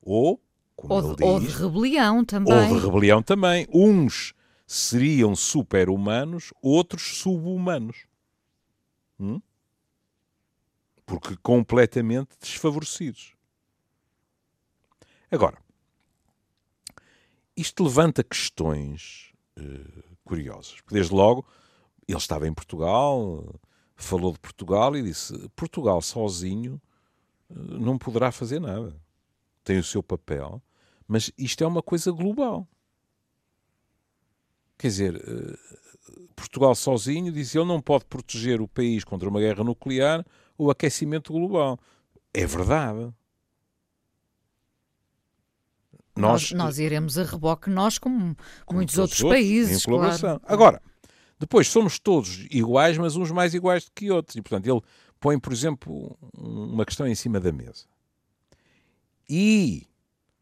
Ou, 0.00 0.42
como 0.74 0.94
ou, 0.94 1.00
ele 1.00 1.16
diz, 1.16 1.26
ou 1.26 1.40
de 1.40 1.46
rebelião 1.46 2.24
também. 2.24 2.54
Ou 2.54 2.80
de 2.80 2.84
rebelião 2.84 3.22
também. 3.22 3.68
Uns 3.72 4.34
seriam 4.66 5.36
super-humanos, 5.36 6.52
outros 6.60 7.18
sub-humanos. 7.18 8.04
Hum? 9.20 9.40
Porque 11.12 11.36
completamente 11.42 12.30
desfavorecidos. 12.40 13.34
Agora, 15.30 15.58
isto 17.54 17.84
levanta 17.84 18.24
questões 18.24 19.30
uh, 19.58 20.16
curiosas. 20.24 20.78
Desde 20.88 21.12
logo, 21.12 21.46
ele 22.08 22.16
estava 22.16 22.48
em 22.48 22.54
Portugal, 22.54 23.60
falou 23.94 24.32
de 24.32 24.38
Portugal 24.38 24.96
e 24.96 25.02
disse: 25.02 25.50
Portugal 25.50 26.00
sozinho 26.00 26.80
eh, 27.50 27.54
não 27.56 27.98
poderá 27.98 28.32
fazer 28.32 28.58
nada. 28.58 28.98
Tem 29.62 29.76
o 29.76 29.84
seu 29.84 30.02
papel, 30.02 30.62
mas 31.06 31.30
isto 31.36 31.62
é 31.62 31.66
uma 31.66 31.82
coisa 31.82 32.10
global. 32.10 32.66
Quer 34.78 34.88
dizer, 34.88 35.16
eh, 35.16 35.58
Portugal 36.34 36.74
sozinho, 36.74 37.30
diz 37.30 37.54
ele, 37.54 37.66
não 37.66 37.82
pode 37.82 38.06
proteger 38.06 38.62
o 38.62 38.66
país 38.66 39.04
contra 39.04 39.28
uma 39.28 39.40
guerra 39.40 39.62
nuclear 39.62 40.24
ou 40.62 40.70
aquecimento 40.70 41.32
global. 41.32 41.78
É 42.32 42.46
verdade. 42.46 43.12
Nós, 46.14 46.50
nós, 46.50 46.52
nós 46.52 46.78
iremos 46.78 47.16
a 47.18 47.24
reboque, 47.24 47.70
nós, 47.70 47.98
como, 47.98 48.36
como 48.66 48.78
muitos 48.78 48.98
outros, 48.98 49.22
outros 49.22 49.38
países. 49.38 49.82
Em 49.82 49.84
colaboração. 49.84 50.38
Claro. 50.38 50.54
Agora, 50.54 50.82
depois 51.38 51.68
somos 51.68 51.98
todos 51.98 52.46
iguais, 52.50 52.98
mas 52.98 53.16
uns 53.16 53.30
mais 53.30 53.54
iguais 53.54 53.84
do 53.84 53.90
que 53.92 54.10
outros. 54.10 54.36
E, 54.36 54.42
portanto, 54.42 54.66
ele 54.66 54.80
põe, 55.18 55.38
por 55.38 55.52
exemplo, 55.52 56.16
uma 56.34 56.84
questão 56.84 57.06
em 57.06 57.14
cima 57.14 57.40
da 57.40 57.50
mesa. 57.50 57.86
E 59.28 59.86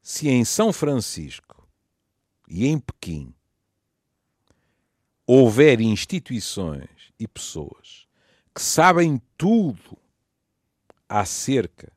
se 0.03 0.29
em 0.29 0.45
São 0.45 0.73
Francisco 0.73 1.69
e 2.49 2.67
em 2.67 2.79
Pequim 2.79 3.33
houver 5.27 5.81
instituições 5.81 7.13
e 7.19 7.29
pessoas 7.29 8.09
que 8.53 8.61
sabem 8.61 9.23
tudo 9.39 9.97
acerca 11.11 11.93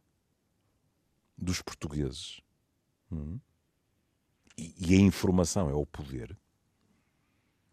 dos 1.38 1.62
portugueses, 1.62 2.41
hum, 3.12 3.39
e, 4.58 4.74
e 4.77 4.96
a 4.96 5.00
informação 5.00 5.70
é 5.70 5.74
o 5.74 5.86
poder, 5.86 6.36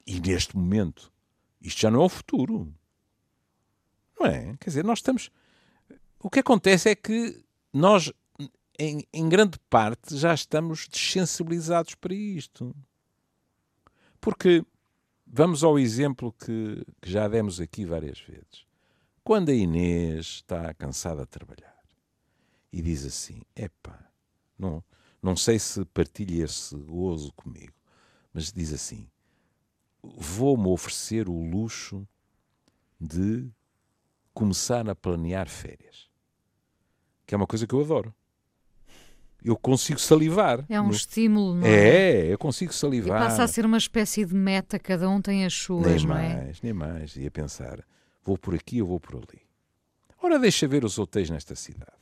e 0.07 0.21
neste 0.21 0.57
momento 0.57 1.11
isto 1.61 1.81
já 1.81 1.91
não 1.91 2.03
é 2.03 2.05
o 2.05 2.09
futuro. 2.09 2.75
Não 4.19 4.27
é? 4.27 4.57
Quer 4.59 4.71
dizer, 4.71 4.85
nós 4.85 4.99
estamos. 4.99 5.31
O 6.19 6.29
que 6.29 6.41
acontece 6.41 6.91
é 6.91 6.95
que 6.95 7.43
nós, 7.73 8.13
em, 8.79 9.07
em 9.13 9.29
grande 9.29 9.59
parte, 9.71 10.17
já 10.17 10.35
estamos 10.35 10.89
desensibilizados 10.89 11.95
para 11.95 12.15
isto. 12.15 12.75
Porque, 14.21 14.65
vamos 15.27 15.65
ao 15.65 15.79
exemplo 15.79 16.33
que, 16.33 16.85
que 17.01 17.11
já 17.11 17.29
demos 17.29 17.61
aqui 17.61 17.85
várias 17.85 18.21
vezes. 18.21 18.67
Quando 19.23 19.51
a 19.51 19.55
Inês 19.55 20.27
está 20.27 20.73
cansada 20.75 21.23
de 21.23 21.29
trabalhar 21.29 21.79
e 22.73 22.81
diz 22.83 23.05
assim: 23.05 23.43
Epá, 23.55 24.11
não, 24.59 24.83
não 25.23 25.37
sei 25.37 25.59
se 25.59 25.85
partilha 25.87 26.45
esse 26.45 26.75
gozo 26.77 27.33
comigo, 27.35 27.75
mas 28.33 28.53
diz 28.53 28.73
assim: 28.73 29.09
vou-me 30.03 30.69
oferecer 30.69 31.29
o 31.29 31.43
luxo 31.43 32.07
de 33.01 33.49
começar 34.33 34.89
a 34.89 34.95
planear 34.95 35.49
férias. 35.49 36.09
Que 37.27 37.35
é 37.35 37.37
uma 37.37 37.47
coisa 37.47 37.67
que 37.67 37.75
eu 37.75 37.81
adoro. 37.81 38.15
Eu 39.43 39.57
consigo 39.57 39.99
salivar. 39.99 40.65
É 40.69 40.81
um 40.81 40.89
no... 40.89 40.93
estímulo, 40.93 41.55
não 41.55 41.67
é? 41.67 41.71
É, 41.71 42.33
eu 42.33 42.39
consigo 42.39 42.75
salivar. 42.75 43.23
E 43.23 43.25
passa 43.25 43.43
a 43.43 43.49
ser 43.49 43.65
uma 43.65 43.79
espécie 43.79 44.25
de 44.25 44.35
meta, 44.35 44.79
cada 44.79 45.09
um 45.09 45.21
tem 45.21 45.47
as 45.47 45.55
suas, 45.55 45.87
nem 45.87 45.99
não 45.99 46.09
mais, 46.09 46.59
é? 46.59 46.61
Nem 46.63 46.73
mais, 46.73 47.17
ia 47.17 47.31
pensar, 47.31 47.83
vou 48.23 48.39
por 48.39 48.55
aqui 48.55 48.81
ou 48.81 48.89
vou 48.89 49.01
por 49.01 49.17
ali. 49.17 49.43
Ora, 50.23 50.39
deixa 50.39 50.69
ver 50.69 50.85
os 50.85 50.99
hotéis 50.99 51.31
nesta 51.31 51.55
cidade. 51.55 51.93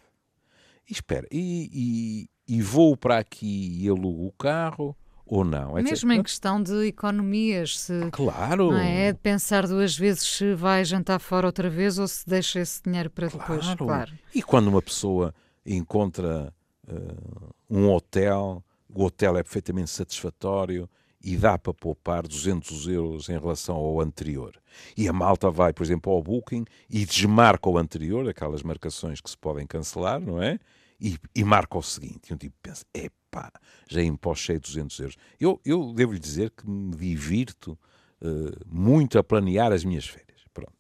E 0.89 0.93
espera, 0.93 1.27
e, 1.31 2.29
e, 2.49 2.57
e 2.57 2.63
vou 2.63 2.97
para 2.97 3.19
aqui 3.19 3.79
e 3.81 3.89
alugo 3.89 4.27
o 4.27 4.33
carro, 4.33 4.97
ou 5.29 5.45
não. 5.45 5.77
É 5.77 5.83
Mesmo 5.83 6.09
dizer, 6.09 6.21
em 6.21 6.23
questão 6.23 6.63
de 6.63 6.87
economias, 6.87 7.79
se 7.79 8.11
claro. 8.11 8.73
não 8.73 8.79
é 8.79 9.13
de 9.13 9.19
pensar 9.19 9.67
duas 9.67 9.97
vezes 9.97 10.23
se 10.23 10.55
vai 10.55 10.85
jantar 10.85 11.21
fora 11.21 11.47
outra 11.47 11.69
vez 11.69 11.99
ou 11.99 12.09
se 12.09 12.27
deixa 12.27 12.61
esse 12.61 12.83
dinheiro 12.83 13.11
para 13.11 13.29
claro. 13.29 13.61
depois. 13.61 13.75
Claro. 13.77 14.13
E 14.35 14.43
quando 14.43 14.69
uma 14.69 14.81
pessoa 14.81 15.35
encontra 15.65 16.53
uh, 16.89 17.55
um 17.69 17.91
hotel, 17.91 18.65
o 18.89 19.05
hotel 19.05 19.37
é 19.37 19.43
perfeitamente 19.43 19.91
satisfatório 19.91 20.89
e 21.23 21.37
dá 21.37 21.59
para 21.59 21.75
poupar 21.75 22.27
200 22.27 22.87
euros 22.87 23.29
em 23.29 23.39
relação 23.39 23.77
ao 23.77 24.01
anterior. 24.01 24.61
E 24.97 25.09
a 25.09 25.13
malta 25.13 25.51
vai, 25.51 25.73
por 25.73 25.83
exemplo, 25.83 26.13
ao 26.13 26.23
Booking 26.23 26.65
e 26.89 27.05
desmarca 27.05 27.69
o 27.69 27.77
anterior, 27.77 28.29
aquelas 28.29 28.63
marcações 28.63 29.21
que 29.21 29.29
se 29.29 29.37
podem 29.37 29.67
cancelar, 29.67 30.21
não 30.21 30.41
é? 30.41 30.59
E, 31.01 31.19
e 31.35 31.45
marca 31.45 31.77
o 31.77 31.83
seguinte. 31.83 32.31
E 32.31 32.35
um 32.35 32.37
tipo 32.37 32.55
pensa, 32.63 32.85
é 32.95 33.11
pá, 33.31 33.51
já 33.89 34.03
impostei 34.03 34.59
200 34.59 34.99
euros. 35.01 35.17
Eu, 35.41 35.61
eu 35.65 35.93
devo-lhe 35.93 36.21
dizer 36.21 36.51
que 36.51 36.69
me 36.69 36.95
divirto 36.97 37.79
uh, 38.23 38.65
muito 38.67 39.19
a 39.19 39.25
planear 39.25 39.73
as 39.73 39.85
minhas 39.85 40.07
férias. 40.07 40.45
Pronto. 40.55 40.73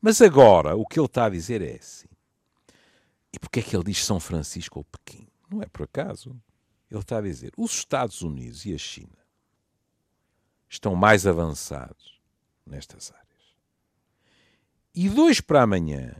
Mas 0.00 0.22
agora, 0.22 0.74
o 0.74 0.86
que 0.86 0.98
ele 0.98 1.06
está 1.06 1.26
a 1.26 1.30
dizer 1.30 1.60
é 1.60 1.76
assim. 1.76 2.08
E 3.32 3.38
porquê 3.38 3.60
é 3.60 3.62
que 3.62 3.76
ele 3.76 3.84
diz 3.84 4.04
São 4.04 4.20
Francisco 4.20 4.78
ou 4.78 4.84
Pequim? 4.84 5.26
Não 5.50 5.60
é 5.60 5.66
por 5.66 5.82
acaso. 5.82 6.30
Ele 6.90 7.00
está 7.00 7.18
a 7.18 7.22
dizer, 7.22 7.52
os 7.56 7.72
Estados 7.72 8.22
Unidos 8.22 8.64
e 8.64 8.74
a 8.74 8.78
China 8.78 9.23
estão 10.74 10.94
mais 10.94 11.26
avançados 11.26 12.20
nestas 12.66 13.12
áreas. 13.12 13.24
E 14.94 15.08
dois 15.08 15.40
para 15.40 15.62
amanhã, 15.62 16.14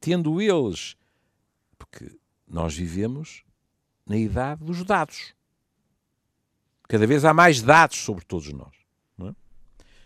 tendo 0.00 0.40
eles, 0.40 0.96
porque 1.78 2.18
nós 2.46 2.74
vivemos 2.74 3.44
na 4.06 4.16
idade 4.16 4.64
dos 4.64 4.84
dados. 4.84 5.34
Cada 6.88 7.06
vez 7.06 7.24
há 7.24 7.34
mais 7.34 7.60
dados 7.60 7.98
sobre 7.98 8.24
todos 8.24 8.52
nós. 8.52 8.74
É? 9.20 9.34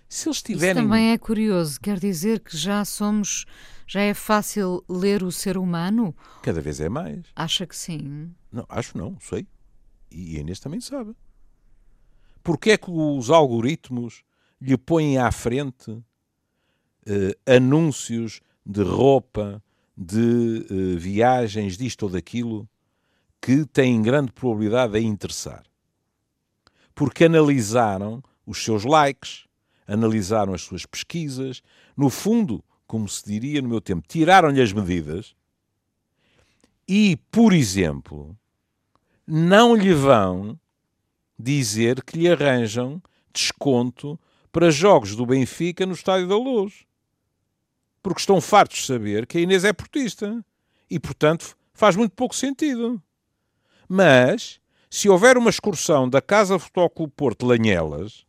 Se 0.09 0.29
eles 0.29 0.43
tiverem... 0.43 0.83
Isso 0.83 0.89
também 0.89 1.13
é 1.13 1.19
curioso. 1.19 1.79
Quer 1.81 1.99
dizer 1.99 2.41
que 2.41 2.57
já 2.57 2.85
somos. 2.85 3.45
Já 3.87 4.01
é 4.01 4.15
fácil 4.15 4.83
ler 4.89 5.23
o 5.23 5.31
ser 5.31 5.59
humano? 5.59 6.17
Cada 6.43 6.61
vez 6.61 6.81
é 6.81 6.89
mais. 6.89 7.27
Acha 7.37 7.67
que 7.67 7.77
sim? 7.77 8.35
Não, 8.51 8.65
acho 8.69 8.97
não, 8.97 9.19
sei. 9.21 9.47
E 10.11 10.37
a 10.37 10.41
Inês 10.41 10.59
também 10.59 10.81
sabe. 10.81 11.15
Porquê 12.43 12.73
é 12.73 12.77
que 12.79 12.91
os 12.91 13.31
algoritmos 13.31 14.23
lhe 14.61 14.77
põem 14.77 15.19
à 15.19 15.31
frente 15.31 15.91
uh, 15.91 16.05
anúncios 17.47 18.41
de 18.65 18.83
roupa, 18.83 19.63
de 19.97 20.67
uh, 20.71 20.99
viagens, 20.99 21.77
disto 21.77 22.05
ou 22.05 22.09
daquilo, 22.11 22.69
que 23.41 23.65
têm 23.67 24.03
grande 24.03 24.33
probabilidade 24.33 24.93
de 24.93 25.07
interessar. 25.07 25.65
porque 26.95 27.25
analisaram 27.25 28.23
os 28.45 28.63
seus 28.63 28.85
likes, 28.85 29.47
analisaram 29.87 30.53
as 30.53 30.61
suas 30.61 30.85
pesquisas, 30.85 31.63
no 31.97 32.11
fundo, 32.11 32.63
como 32.87 33.09
se 33.09 33.25
diria 33.25 33.63
no 33.63 33.69
meu 33.71 33.81
tempo, 33.81 34.07
tiraram-lhe 34.07 34.61
as 34.61 34.71
medidas 34.71 35.35
e, 36.87 37.17
por 37.31 37.55
exemplo, 37.55 38.37
não 39.27 39.75
lhe 39.75 39.95
vão 39.95 40.59
dizer 41.41 42.03
que 42.03 42.19
lhe 42.19 42.31
arranjam 42.31 43.03
desconto 43.33 44.19
para 44.53 44.71
jogos 44.71 45.15
do 45.15 45.27
Benfica 45.27 45.87
no 45.87 45.93
Estádio 45.93 46.29
da 46.29 46.37
Luz. 46.37 46.85
Porque 48.03 48.21
estão 48.21 48.41
fartos 48.41 48.79
de 48.79 48.87
saber 48.87 49.27
que 49.27 49.39
a 49.39 49.41
Inês 49.41 49.65
é 49.65 49.73
portista. 49.73 50.45
E, 50.91 50.99
portanto, 50.99 51.57
faz 51.73 51.97
muito 51.97 52.13
pouco 52.13 52.35
sentido. 52.35 53.01
Mas, 53.89 54.61
se 54.89 55.09
houver 55.09 55.37
uma 55.37 55.51
excursão 55.51 56.09
da 56.09 56.21
Casa 56.21 56.59
Clube 56.95 57.13
Porto 57.17 57.47
Lanhelas, 57.47 58.27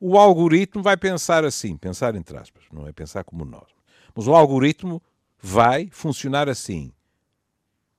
o 0.00 0.16
algoritmo 0.16 0.82
vai 0.82 0.96
pensar 0.96 1.44
assim, 1.44 1.76
pensar 1.76 2.14
entre 2.14 2.36
aspas, 2.36 2.64
não 2.72 2.86
é 2.86 2.92
pensar 2.92 3.24
como 3.24 3.44
nós. 3.44 3.68
Mas 4.14 4.26
o 4.26 4.34
algoritmo 4.34 5.02
vai 5.40 5.88
funcionar 5.90 6.48
assim. 6.48 6.92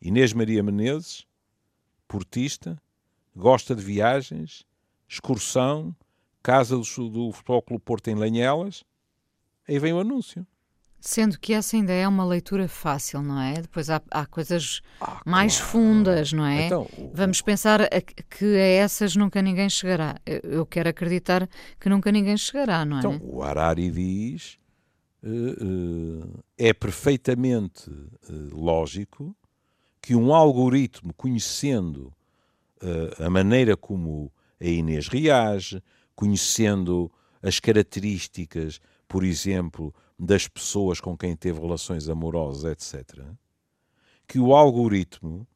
Inês 0.02 0.32
Maria 0.32 0.64
Menezes, 0.64 1.26
portista, 2.08 2.82
gosta 3.40 3.74
de 3.74 3.82
viagens, 3.82 4.66
excursão, 5.08 5.96
casa 6.44 6.76
do, 6.76 7.10
do 7.10 7.32
Futebol 7.32 7.62
Clube 7.62 7.84
Porto 7.84 8.10
em 8.10 8.16
Lanhelas, 8.16 8.84
aí 9.68 9.80
vem 9.80 9.94
o 9.94 10.00
anúncio. 10.00 10.46
Sendo 11.00 11.40
que 11.40 11.54
essa 11.54 11.78
ainda 11.78 11.94
é 11.94 12.06
uma 12.06 12.26
leitura 12.26 12.68
fácil, 12.68 13.22
não 13.22 13.40
é? 13.40 13.54
Depois 13.54 13.90
há, 13.90 14.02
há 14.12 14.26
coisas 14.26 14.82
ah, 15.00 15.22
mais 15.26 15.56
claro. 15.56 15.72
fundas, 15.72 16.34
não 16.34 16.46
é? 16.46 16.66
Então, 16.66 16.86
Vamos 17.14 17.42
pensar 17.42 17.80
que 18.30 18.46
a 18.46 18.68
essas 18.84 19.16
nunca 19.16 19.42
ninguém 19.42 19.70
chegará. 19.70 20.18
Eu 20.26 20.66
quero 20.66 20.90
acreditar 20.90 21.48
que 21.80 21.88
nunca 21.88 22.12
ninguém 22.12 22.36
chegará, 22.36 22.84
não 22.84 22.98
é? 22.98 23.00
Então, 23.00 23.18
o 23.24 23.42
Harari 23.42 23.90
diz 23.90 24.60
uh, 25.24 25.66
uh, 25.66 26.44
é 26.58 26.74
perfeitamente 26.74 27.90
uh, 27.90 28.50
lógico 28.52 29.34
que 30.02 30.14
um 30.16 30.34
algoritmo, 30.34 31.14
conhecendo 31.14 32.14
a 33.20 33.30
maneira 33.30 33.76
como 33.76 34.32
a 34.60 34.66
Inês 34.66 35.08
reage, 35.08 35.82
conhecendo 36.16 37.12
as 37.42 37.60
características, 37.60 38.80
por 39.08 39.24
exemplo, 39.24 39.94
das 40.18 40.48
pessoas 40.48 41.00
com 41.00 41.18
quem 41.18 41.36
teve 41.36 41.60
relações 41.60 42.10
amorosas, 42.10 42.72
etc., 42.72 43.24
que 44.28 44.40
o 44.40 44.54
algoritmo 44.54 45.48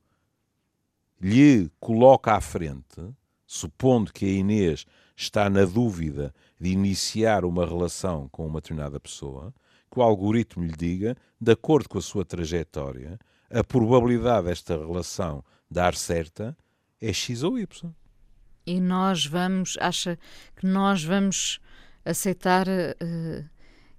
lhe 1.21 1.69
coloca 1.79 2.33
à 2.33 2.41
frente, 2.41 3.01
supondo 3.45 4.11
que 4.11 4.25
a 4.25 4.29
Inês 4.29 4.85
está 5.15 5.49
na 5.49 5.65
dúvida 5.65 6.33
de 6.59 6.71
iniciar 6.71 7.45
uma 7.45 7.65
relação 7.65 8.27
com 8.29 8.47
uma 8.47 8.59
determinada 8.59 8.99
pessoa, 8.99 9.53
que 9.91 9.99
o 9.99 10.01
algoritmo 10.01 10.63
lhe 10.63 10.75
diga, 10.75 11.15
de 11.39 11.51
acordo 11.51 11.87
com 11.87 11.99
a 11.99 12.01
sua 12.01 12.25
trajetória, 12.25 13.19
a 13.51 13.63
probabilidade 13.63 14.47
desta 14.47 14.75
relação 14.75 15.43
dar 15.69 15.93
certa 15.95 16.57
é 17.03 17.11
X 17.11 17.43
ou 17.43 17.59
Y. 17.59 17.93
E 18.65 18.79
nós 18.79 19.25
vamos, 19.25 19.77
acha 19.81 20.17
que 20.55 20.65
nós 20.65 21.03
vamos 21.03 21.59
aceitar 22.05 22.65
uh, 22.67 23.49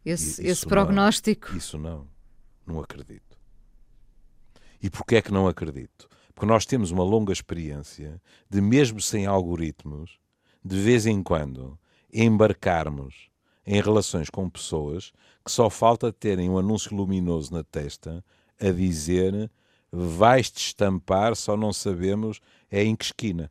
esse, 0.04 0.44
esse 0.46 0.66
prognóstico? 0.66 1.50
Não, 1.50 1.58
isso 1.58 1.78
não, 1.78 2.08
não 2.66 2.80
acredito. 2.80 3.38
E 4.82 4.88
porquê 4.88 5.16
é 5.16 5.22
que 5.22 5.32
não 5.32 5.46
acredito? 5.46 6.08
Porque 6.34 6.46
nós 6.46 6.64
temos 6.64 6.90
uma 6.90 7.04
longa 7.04 7.32
experiência 7.32 8.20
de, 8.48 8.60
mesmo 8.60 9.00
sem 9.00 9.26
algoritmos, 9.26 10.18
de 10.64 10.80
vez 10.80 11.04
em 11.06 11.22
quando 11.22 11.78
embarcarmos 12.12 13.28
em 13.66 13.80
relações 13.80 14.30
com 14.30 14.48
pessoas 14.48 15.12
que 15.44 15.50
só 15.50 15.68
falta 15.68 16.10
terem 16.10 16.48
um 16.48 16.58
anúncio 16.58 16.96
luminoso 16.96 17.52
na 17.52 17.62
testa 17.62 18.24
a 18.58 18.70
dizer 18.70 19.50
vais-te 19.94 20.58
estampar, 20.58 21.36
só 21.36 21.56
não 21.56 21.72
sabemos 21.72 22.40
é 22.70 22.82
em 22.82 22.96
que 22.96 23.04
esquina. 23.04 23.50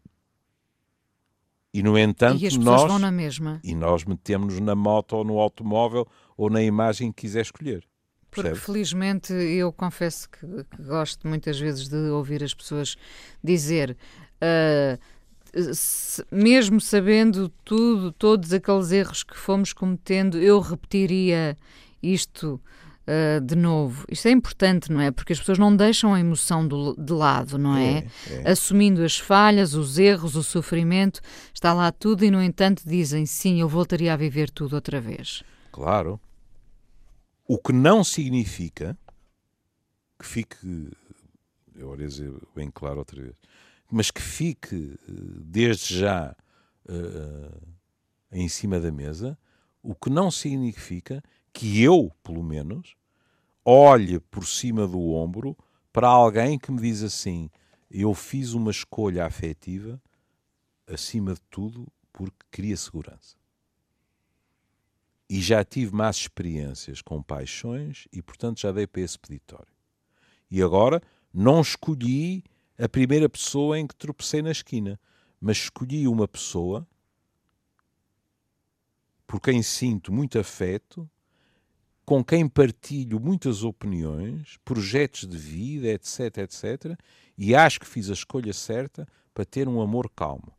E 1.73 1.82
no 1.82 1.97
entanto, 1.97 2.43
e 2.43 2.58
nós 2.60 2.84
vão 2.84 2.99
na 2.99 3.12
mesma. 3.12 3.60
e 3.63 3.73
nós 3.73 4.03
metemos-nos 4.03 4.60
na 4.60 4.75
moto 4.75 5.13
ou 5.13 5.23
no 5.23 5.39
automóvel 5.39 6.08
ou 6.38 6.49
na 6.49 6.62
imagem 6.62 7.12
que 7.12 7.21
quiser 7.21 7.41
escolher. 7.41 7.84
Porque 8.29 8.49
Percebe? 8.49 8.65
felizmente 8.65 9.34
eu 9.34 9.71
confesso 9.71 10.29
que, 10.29 10.39
que, 10.39 10.84
gosto 10.84 11.27
muitas 11.27 11.60
vezes 11.60 11.88
de 11.88 12.10
ouvir 12.10 12.43
as 12.43 12.53
pessoas 12.53 12.95
dizer 13.43 13.97
uh, 14.36 14.99
se, 15.73 16.23
mesmo 16.32 16.82
sabendo 16.82 17.49
tudo, 17.63 18.12
todos 18.12 18.51
aqueles 18.53 18.91
erros 18.91 19.23
que 19.23 19.38
fomos 19.38 19.71
cometendo, 19.71 20.39
eu 20.39 20.60
repetiria 20.60 21.56
isto 22.01 22.60
uh, 23.07 23.41
de 23.41 23.55
novo. 23.55 24.05
Isto 24.09 24.27
é 24.27 24.31
importante, 24.31 24.91
não 24.91 25.01
é? 25.01 25.11
Porque 25.11 25.33
as 25.33 25.39
pessoas 25.39 25.57
não 25.57 25.75
deixam 25.75 26.13
a 26.13 26.19
emoção 26.19 26.67
do, 26.67 26.95
de 26.95 27.13
lado, 27.13 27.57
não 27.57 27.75
é? 27.75 27.99
é? 27.99 28.07
é? 28.29 28.51
Assumindo 28.51 29.03
as 29.03 29.17
falhas, 29.17 29.73
os 29.73 29.97
erros, 29.97 30.35
o 30.35 30.43
sofrimento, 30.43 31.21
está 31.53 31.73
lá 31.73 31.91
tudo 31.91 32.25
e, 32.25 32.31
no 32.31 32.41
entanto, 32.41 32.83
dizem 32.85 33.25
sim, 33.25 33.61
eu 33.61 33.67
voltaria 33.67 34.13
a 34.13 34.17
viver 34.17 34.49
tudo 34.49 34.73
outra 34.75 34.99
vez. 34.99 35.43
Claro. 35.71 36.19
O 37.47 37.57
que 37.57 37.73
não 37.73 38.03
significa 38.03 38.97
que 40.17 40.25
fique, 40.25 40.91
eu 41.75 41.87
vou 41.87 41.97
dizer 41.97 42.33
bem 42.55 42.71
claro 42.71 42.99
outra 42.99 43.21
vez, 43.21 43.35
mas 43.91 44.09
que 44.09 44.21
fique 44.21 44.97
eh, 45.07 45.11
desde 45.45 45.99
já 45.99 46.35
uh, 46.89 47.61
em 48.31 48.47
cima 48.47 48.79
da 48.79 48.91
mesa, 48.91 49.37
o 49.81 49.93
que 49.93 50.09
não 50.09 50.31
significa 50.31 51.21
que 51.53 51.81
eu, 51.81 52.11
pelo 52.23 52.43
menos, 52.43 52.95
olhe 53.63 54.19
por 54.19 54.45
cima 54.45 54.87
do 54.87 54.99
ombro 55.11 55.55
para 55.93 56.07
alguém 56.07 56.57
que 56.57 56.71
me 56.71 56.81
diz 56.81 57.03
assim: 57.03 57.49
eu 57.89 58.13
fiz 58.15 58.53
uma 58.53 58.71
escolha 58.71 59.25
afetiva 59.25 60.01
acima 60.87 61.35
de 61.35 61.41
tudo 61.49 61.87
porque 62.11 62.45
queria 62.51 62.75
segurança. 62.75 63.37
E 65.29 65.39
já 65.41 65.63
tive 65.63 65.95
más 65.95 66.17
experiências 66.17 67.01
com 67.01 67.21
paixões 67.21 68.07
e, 68.11 68.21
portanto, 68.21 68.59
já 68.59 68.71
dei 68.71 68.85
para 68.85 69.01
esse 69.01 69.17
peditório. 69.17 69.73
E 70.49 70.61
agora 70.61 71.01
não 71.33 71.61
escolhi 71.61 72.43
a 72.77 72.89
primeira 72.89 73.29
pessoa 73.29 73.79
em 73.79 73.87
que 73.87 73.95
tropecei 73.95 74.41
na 74.41 74.51
esquina, 74.51 74.99
mas 75.39 75.57
escolhi 75.57 76.07
uma 76.07 76.27
pessoa 76.27 76.87
por 79.25 79.39
quem 79.39 79.63
sinto 79.63 80.11
muito 80.11 80.37
afeto 80.37 81.09
com 82.05 82.23
quem 82.23 82.47
partilho 82.47 83.19
muitas 83.19 83.63
opiniões, 83.63 84.57
projetos 84.65 85.27
de 85.27 85.37
vida, 85.37 85.87
etc, 85.87 86.37
etc, 86.39 86.99
e 87.37 87.55
acho 87.55 87.79
que 87.79 87.87
fiz 87.87 88.09
a 88.09 88.13
escolha 88.13 88.53
certa 88.53 89.07
para 89.33 89.45
ter 89.45 89.67
um 89.67 89.81
amor 89.81 90.09
calmo. 90.15 90.53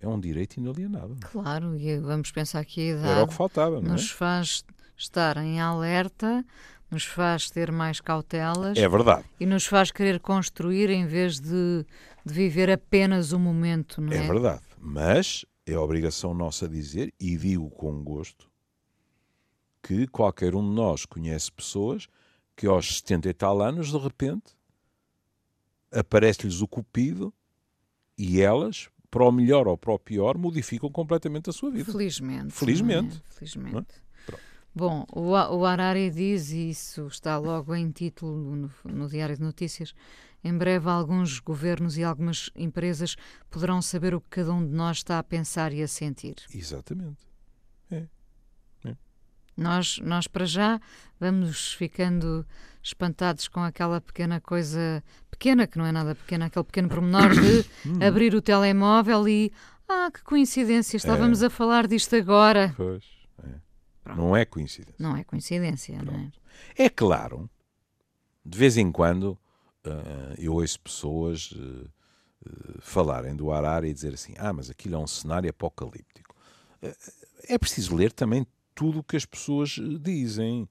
É 0.00 0.06
um 0.06 0.20
direito 0.20 0.58
inalienável. 0.58 1.16
Claro, 1.32 1.76
e 1.76 1.98
vamos 1.98 2.30
pensar 2.30 2.64
que 2.64 2.80
a 2.80 2.92
idade 2.92 3.08
Era 3.08 3.24
o 3.24 3.28
que 3.28 3.34
faltava, 3.34 3.80
não 3.80 3.88
é? 3.88 3.92
nos 3.92 4.10
faz 4.10 4.64
estar 4.96 5.36
em 5.38 5.60
alerta, 5.60 6.44
nos 6.90 7.04
faz 7.04 7.50
ter 7.50 7.72
mais 7.72 8.00
cautelas. 8.00 8.78
É 8.78 8.88
verdade. 8.88 9.24
E 9.40 9.46
nos 9.46 9.66
faz 9.66 9.90
querer 9.90 10.20
construir 10.20 10.90
em 10.90 11.06
vez 11.06 11.40
de, 11.40 11.84
de 12.24 12.32
viver 12.32 12.70
apenas 12.70 13.32
o 13.32 13.38
momento, 13.38 14.00
não 14.00 14.12
é? 14.12 14.18
É 14.18 14.26
verdade. 14.26 14.62
Mas 14.78 15.44
é 15.66 15.76
obrigação 15.76 16.32
nossa 16.32 16.68
dizer, 16.68 17.12
e 17.20 17.36
digo 17.36 17.68
com 17.70 18.02
gosto, 18.02 18.47
que 19.82 20.06
qualquer 20.06 20.54
um 20.54 20.68
de 20.68 20.74
nós 20.74 21.04
conhece 21.04 21.50
pessoas 21.50 22.08
que 22.56 22.66
aos 22.66 22.98
70 22.98 23.28
e 23.28 23.34
tal 23.34 23.62
anos, 23.62 23.92
de 23.92 23.98
repente, 23.98 24.56
aparece-lhes 25.92 26.60
o 26.60 26.66
cupido 26.66 27.32
e 28.16 28.40
elas, 28.40 28.88
para 29.10 29.24
o 29.24 29.30
melhor 29.30 29.68
ou 29.68 29.78
para 29.78 29.92
o 29.92 29.98
pior, 29.98 30.36
modificam 30.36 30.90
completamente 30.90 31.48
a 31.48 31.52
sua 31.52 31.70
vida. 31.70 31.90
Felizmente. 31.90 32.52
Felizmente. 32.52 33.16
É? 33.16 33.32
Felizmente. 33.32 33.94
É? 33.94 34.08
Bom, 34.74 35.06
o, 35.12 35.30
o 35.30 35.64
Harari 35.64 36.10
diz, 36.10 36.50
e 36.50 36.70
isso 36.70 37.06
está 37.06 37.38
logo 37.38 37.74
em 37.74 37.90
título 37.90 38.56
no, 38.56 38.70
no 38.84 39.08
Diário 39.08 39.36
de 39.36 39.42
Notícias, 39.42 39.94
em 40.42 40.56
breve 40.56 40.88
alguns 40.88 41.40
governos 41.40 41.96
e 41.96 42.04
algumas 42.04 42.50
empresas 42.54 43.16
poderão 43.50 43.82
saber 43.82 44.14
o 44.14 44.20
que 44.20 44.28
cada 44.28 44.52
um 44.52 44.64
de 44.64 44.72
nós 44.72 44.98
está 44.98 45.18
a 45.18 45.22
pensar 45.22 45.72
e 45.72 45.82
a 45.82 45.88
sentir. 45.88 46.36
Exatamente. 46.54 47.26
É. 47.90 48.06
Nós, 49.58 49.98
nós 50.04 50.28
para 50.28 50.44
já 50.44 50.80
vamos 51.18 51.72
ficando 51.74 52.46
espantados 52.80 53.48
com 53.48 53.60
aquela 53.60 54.00
pequena 54.00 54.40
coisa 54.40 55.02
pequena, 55.28 55.66
que 55.66 55.76
não 55.76 55.84
é 55.84 55.90
nada 55.90 56.14
pequena, 56.14 56.46
aquele 56.46 56.64
pequeno 56.64 56.88
pormenor 56.88 57.30
de 57.30 57.64
hum. 57.84 57.98
abrir 58.00 58.34
o 58.36 58.40
telemóvel 58.40 59.28
e 59.28 59.52
ah, 59.88 60.10
que 60.12 60.22
coincidência, 60.22 60.96
estávamos 60.96 61.42
é. 61.42 61.46
a 61.46 61.50
falar 61.50 61.88
disto 61.88 62.14
agora. 62.14 62.72
Pois, 62.76 63.04
é. 63.42 64.14
Não 64.14 64.36
é 64.36 64.44
coincidência. 64.44 64.94
Não 64.98 65.16
é 65.16 65.24
coincidência, 65.24 66.02
não 66.02 66.14
é? 66.14 66.30
É 66.84 66.88
claro, 66.88 67.50
de 68.44 68.56
vez 68.56 68.76
em 68.76 68.92
quando 68.92 69.38
uh, 69.84 70.34
eu 70.38 70.54
ouço 70.54 70.80
pessoas 70.80 71.50
uh, 71.52 71.90
uh, 72.46 72.80
falarem 72.80 73.34
do 73.34 73.50
Harari 73.50 73.88
e 73.88 73.94
dizer 73.94 74.14
assim: 74.14 74.34
ah, 74.38 74.52
mas 74.52 74.70
aquilo 74.70 74.94
é 74.94 74.98
um 74.98 75.06
cenário 75.06 75.50
apocalíptico. 75.50 76.36
Uh, 76.82 76.94
é 77.48 77.58
preciso 77.58 77.96
ler 77.96 78.12
também 78.12 78.46
tudo 78.78 79.00
o 79.00 79.02
que 79.02 79.16
as 79.16 79.24
pessoas 79.24 79.76
dizem. 80.00 80.68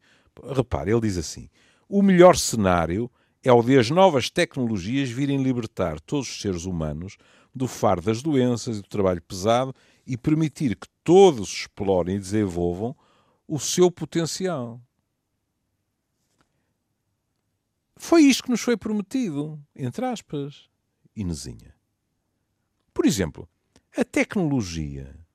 Repare, 0.56 0.91
ele 0.91 1.02
diz 1.02 1.17
assim: 1.17 1.50
o 1.89 2.02
melhor 2.02 2.38
cenário 2.38 3.12
é 3.43 3.52
o 3.52 3.62
de 3.62 3.78
as 3.78 3.89
novas 3.89 4.30
tecnologias 4.30 5.10
virem 5.10 5.43
libertar 5.43 6.00
todos 6.00 6.30
os 6.30 6.41
seres 6.41 6.63
humanos 6.63 7.17
do 7.54 7.67
fardo 7.67 8.06
das 8.06 8.22
doenças 8.22 8.78
e 8.78 8.82
do 8.82 8.88
trabalho 8.88 9.22
pesado 9.22 9.76
e 10.06 10.15
permitir 10.15 10.78
que 10.78 10.88
todos 11.04 11.50
explorem 11.50 12.15
e 12.15 12.20
desenvolvam 12.20 12.96
o 13.46 13.60
seu 13.60 13.91
potencial. 13.91 14.82
Foi 17.98 18.22
isto 18.22 18.43
que 18.43 18.52
nos 18.52 18.62
foi 18.62 18.78
prometido, 18.78 19.60
entre 19.76 20.06
aspas, 20.06 20.70
Inesinha. 21.13 21.76
Por 22.93 23.06
exemplo, 23.06 23.50
a 23.98 24.06
tecnologia. 24.06 25.27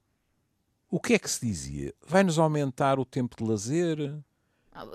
O 0.93 1.01
que 1.01 1.15
é 1.15 1.19
que 1.19 1.31
se 1.31 1.47
dizia? 1.47 1.95
Vai-nos 2.07 2.39
aumentar 2.39 3.01
o 3.01 3.05
tempo 3.07 3.35
de 3.39 3.49
lazer? 3.49 4.15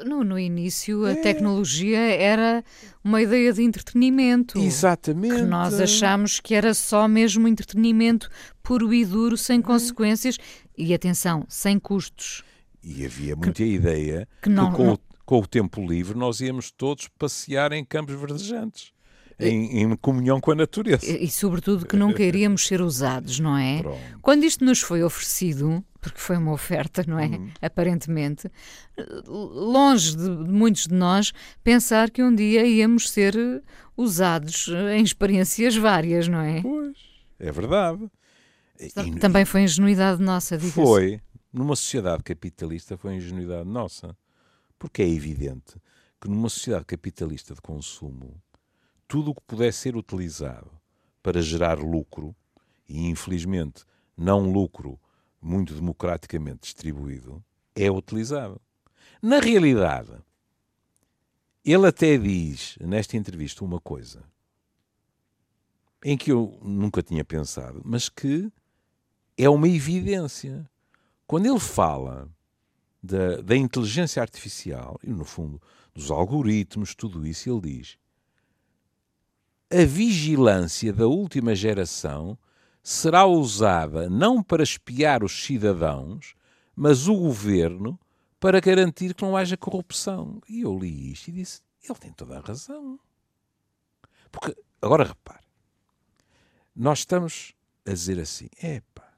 No, 0.05 0.23
no 0.23 0.37
início, 0.37 1.05
a 1.05 1.13
é. 1.13 1.15
tecnologia 1.15 1.97
era 1.97 2.63
uma 3.03 3.19
ideia 3.19 3.51
de 3.51 3.63
entretenimento. 3.63 4.59
Exatamente. 4.59 5.37
Que 5.37 5.41
nós 5.41 5.81
achámos 5.81 6.39
que 6.39 6.53
era 6.53 6.75
só 6.75 7.07
mesmo 7.07 7.47
entretenimento 7.47 8.29
puro 8.61 8.93
e 8.93 9.03
duro, 9.03 9.35
sem 9.35 9.59
consequências 9.59 10.37
e, 10.77 10.93
atenção, 10.93 11.43
sem 11.49 11.79
custos. 11.79 12.43
E 12.83 13.03
havia 13.03 13.35
muita 13.35 13.53
que, 13.53 13.65
ideia 13.65 14.27
que, 14.39 14.49
não, 14.49 14.69
que 14.69 14.77
com, 14.77 14.83
não... 14.83 14.93
O, 14.93 14.99
com, 15.25 15.39
o, 15.39 15.47
tempo 15.47 15.83
livre 15.83 16.15
nós 16.15 16.41
íamos 16.41 16.69
todos 16.69 17.07
passear 17.17 17.71
em 17.71 17.83
campos 17.83 18.13
verdejantes. 18.13 18.93
Em, 19.39 19.83
em, 19.83 19.95
comunhão 19.97 20.41
com 20.41 20.51
a 20.51 20.55
natureza. 20.55 21.05
E, 21.05 21.25
e, 21.25 21.29
sobretudo 21.29 21.85
que 21.85 21.95
não 21.95 22.11
queríamos 22.11 22.65
ser 22.65 22.81
usados, 22.81 23.39
não 23.39 23.55
é? 23.55 23.83
Pronto. 23.83 23.99
Quando 24.19 24.43
isto 24.43 24.65
nos 24.65 24.79
foi 24.79 25.03
oferecido, 25.03 25.85
porque 26.01 26.19
foi 26.19 26.37
uma 26.37 26.53
oferta, 26.53 27.03
não 27.07 27.19
é? 27.19 27.27
Uhum. 27.27 27.51
Aparentemente, 27.61 28.49
longe 29.27 30.17
de, 30.17 30.43
de 30.43 30.51
muitos 30.51 30.87
de 30.87 30.95
nós 30.95 31.33
pensar 31.63 32.09
que 32.09 32.23
um 32.23 32.33
dia 32.33 32.65
íamos 32.65 33.11
ser 33.11 33.35
usados 33.95 34.69
em 34.91 35.03
experiências 35.03 35.75
várias, 35.75 36.27
não 36.27 36.39
é? 36.39 36.61
Pois, 36.63 36.97
é 37.39 37.51
verdade. 37.51 38.09
E, 38.79 39.19
Também 39.19 39.45
foi 39.45 39.61
ingenuidade 39.61 40.21
nossa, 40.21 40.57
diga 40.57 40.71
Foi. 40.71 41.21
Numa 41.51 41.75
sociedade 41.75 42.23
capitalista 42.23 42.97
foi 42.97 43.15
ingenuidade 43.15 43.69
nossa. 43.69 44.15
Porque 44.77 45.01
é 45.01 45.07
evidente 45.09 45.75
que 46.21 46.27
numa 46.27 46.49
sociedade 46.49 46.85
capitalista 46.85 47.53
de 47.53 47.61
consumo, 47.61 48.41
tudo 49.07 49.31
o 49.31 49.35
que 49.35 49.41
pudesse 49.41 49.79
ser 49.79 49.95
utilizado 49.95 50.69
para 51.23 51.41
gerar 51.41 51.79
lucro, 51.79 52.35
e 52.87 53.07
infelizmente 53.07 53.83
não 54.15 54.51
lucro 54.51 54.99
muito 55.41 55.73
democraticamente 55.73 56.61
distribuído, 56.61 57.43
é 57.75 57.89
utilizado. 57.89 58.59
Na 59.21 59.39
realidade, 59.39 60.11
ele 61.63 61.87
até 61.87 62.17
diz 62.17 62.77
nesta 62.79 63.17
entrevista 63.17 63.63
uma 63.63 63.79
coisa 63.79 64.23
em 66.03 66.17
que 66.17 66.31
eu 66.31 66.57
nunca 66.61 67.01
tinha 67.01 67.25
pensado, 67.25 67.81
mas 67.83 68.07
que 68.07 68.51
é 69.37 69.49
uma 69.49 69.67
evidência. 69.67 70.69
Quando 71.25 71.45
ele 71.45 71.59
fala 71.59 72.29
da, 73.01 73.41
da 73.41 73.55
inteligência 73.55 74.21
artificial, 74.21 74.99
e 75.03 75.09
no 75.09 75.25
fundo 75.25 75.61
dos 75.93 76.09
algoritmos, 76.11 76.95
tudo 76.95 77.25
isso, 77.25 77.49
ele 77.49 77.79
diz: 77.79 77.97
a 79.69 79.85
vigilância 79.85 80.93
da 80.93 81.07
última 81.07 81.53
geração 81.53 82.37
será 82.81 83.25
usada 83.25 84.09
não 84.09 84.41
para 84.41 84.63
espiar 84.63 85.23
os 85.23 85.43
cidadãos, 85.43 86.35
mas 86.75 87.07
o 87.07 87.15
governo 87.15 87.99
para 88.39 88.61
garantir 88.61 89.13
que 89.13 89.23
não 89.23 89.35
haja 89.35 89.57
corrupção. 89.57 90.41
E 90.47 90.61
eu 90.61 90.77
li 90.77 91.11
isto 91.11 91.29
e 91.29 91.33
disse: 91.33 91.61
ele 91.83 91.99
tem 91.99 92.13
toda 92.13 92.37
a 92.37 92.41
razão. 92.41 92.99
Porque, 94.31 94.55
agora 94.81 95.03
repare, 95.03 95.45
nós 96.75 96.99
estamos 96.99 97.53
a 97.85 97.91
dizer 97.91 98.19
assim: 98.19 98.47
epá, 98.61 99.13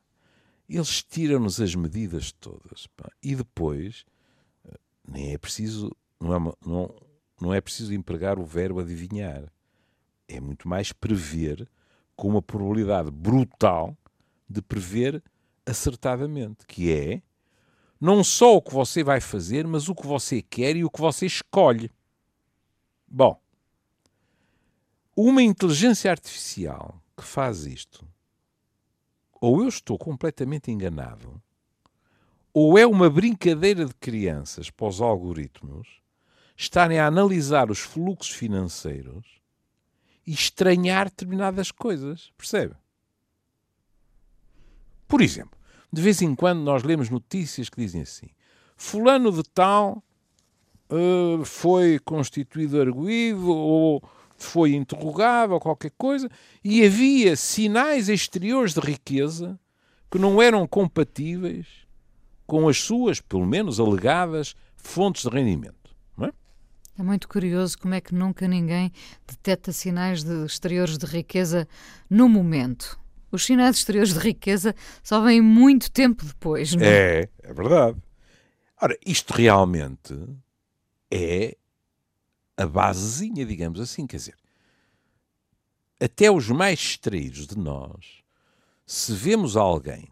eles 0.68 1.04
tiram-nos 1.04 1.60
as 1.62 1.76
medidas 1.76 2.32
todas, 2.32 2.88
pá, 2.96 3.12
e 3.22 3.36
depois 3.36 4.06
eh, 4.66 4.80
nem 5.08 5.34
é 5.34 5.38
preciso, 5.38 5.96
não 6.20 6.36
é, 6.36 6.54
não, 6.66 6.96
não 7.40 7.54
é 7.54 7.62
preciso 7.62 7.94
empregar 7.94 8.40
o 8.40 8.46
verbo 8.46 8.80
adivinhar. 8.80 9.52
É 10.30 10.40
muito 10.40 10.70
mais 10.70 10.94
prever 10.94 11.68
com 12.16 12.28
uma 12.28 12.42
probabilidade 12.42 13.10
brutal 13.10 13.98
de 14.48 14.62
prever 14.62 15.24
acertadamente, 15.66 16.68
que 16.68 16.94
é 16.94 17.22
não 18.00 18.24
só 18.24 18.56
o 18.56 18.62
que 18.62 18.72
você 18.72 19.04
vai 19.04 19.20
fazer, 19.20 19.66
mas 19.66 19.90
o 19.90 19.96
que 19.96 20.06
você 20.06 20.42
quer 20.42 20.76
e 20.76 20.86
o 20.86 20.90
que 20.90 21.02
você 21.02 21.26
escolhe. 21.26 21.92
Bom, 23.08 23.42
uma 25.16 25.42
inteligência 25.42 26.12
artificial 26.12 27.02
que 27.18 27.24
faz 27.24 27.66
isto, 27.66 28.08
ou 29.42 29.64
eu 29.64 29.68
estou 29.68 29.98
completamente 29.98 30.70
enganado, 30.70 31.42
ou 32.54 32.78
é 32.78 32.86
uma 32.86 33.10
brincadeira 33.10 33.84
de 33.84 33.96
crianças 33.96 34.70
para 34.70 34.88
os 34.88 35.02
algoritmos 35.02 36.02
estarem 36.56 37.00
a 37.00 37.08
analisar 37.08 37.72
os 37.72 37.80
fluxos 37.80 38.32
financeiros 38.32 39.39
e 40.30 40.34
estranhar 40.34 41.06
determinadas 41.06 41.72
coisas. 41.72 42.32
Percebe? 42.38 42.76
Por 45.08 45.24
exemplo, 45.24 45.58
de 45.92 46.04
vez 46.04 46.22
em 46.22 46.36
quando 46.36 46.60
nós 46.60 46.84
lemos 46.84 47.10
notícias 47.10 47.68
que 47.68 47.82
dizem 47.82 48.04
assim: 48.04 48.28
Fulano 48.78 49.32
de 49.32 49.42
Tal 49.42 50.04
uh, 50.92 51.44
foi 51.44 51.98
constituído 51.98 52.80
arguído 52.80 53.50
ou 53.50 54.04
foi 54.38 54.76
interrogado 54.76 55.54
ou 55.54 55.60
qualquer 55.60 55.92
coisa, 55.98 56.30
e 56.64 56.86
havia 56.86 57.36
sinais 57.36 58.08
exteriores 58.08 58.76
de 58.76 58.82
riqueza 58.82 59.60
que 60.12 60.20
não 60.20 60.40
eram 60.40 60.68
compatíveis 60.68 61.66
com 62.46 62.70
as 62.70 62.78
suas, 62.78 63.20
pelo 63.20 63.48
menos 63.48 63.80
alegadas, 63.80 64.56
fontes 64.76 65.24
de 65.24 65.30
rendimento. 65.30 65.79
É 67.00 67.02
muito 67.04 67.30
curioso 67.30 67.80
como 67.80 67.94
é 67.94 68.02
que 68.02 68.14
nunca 68.14 68.46
ninguém 68.46 68.92
detecta 69.26 69.72
sinais 69.72 70.22
de 70.22 70.46
exteriores 70.46 70.98
de 70.98 71.06
riqueza 71.06 71.66
no 72.10 72.28
momento. 72.28 73.00
Os 73.32 73.46
sinais 73.46 73.78
exteriores 73.78 74.14
de 74.14 74.20
riqueza 74.20 74.76
só 75.02 75.22
vêm 75.22 75.40
muito 75.40 75.90
tempo 75.90 76.26
depois, 76.26 76.76
não 76.76 76.84
é? 76.84 77.22
É, 77.22 77.30
é 77.44 77.54
verdade. 77.54 77.98
Ora, 78.82 78.98
isto 79.06 79.32
realmente 79.32 80.14
é 81.10 81.56
a 82.58 82.68
basezinha, 82.68 83.46
digamos 83.46 83.80
assim, 83.80 84.06
quer 84.06 84.18
dizer, 84.18 84.36
até 86.02 86.30
os 86.30 86.50
mais 86.50 86.80
distraídos 86.80 87.48
de 87.48 87.58
nós, 87.58 88.22
se 88.86 89.14
vemos 89.14 89.56
alguém 89.56 90.12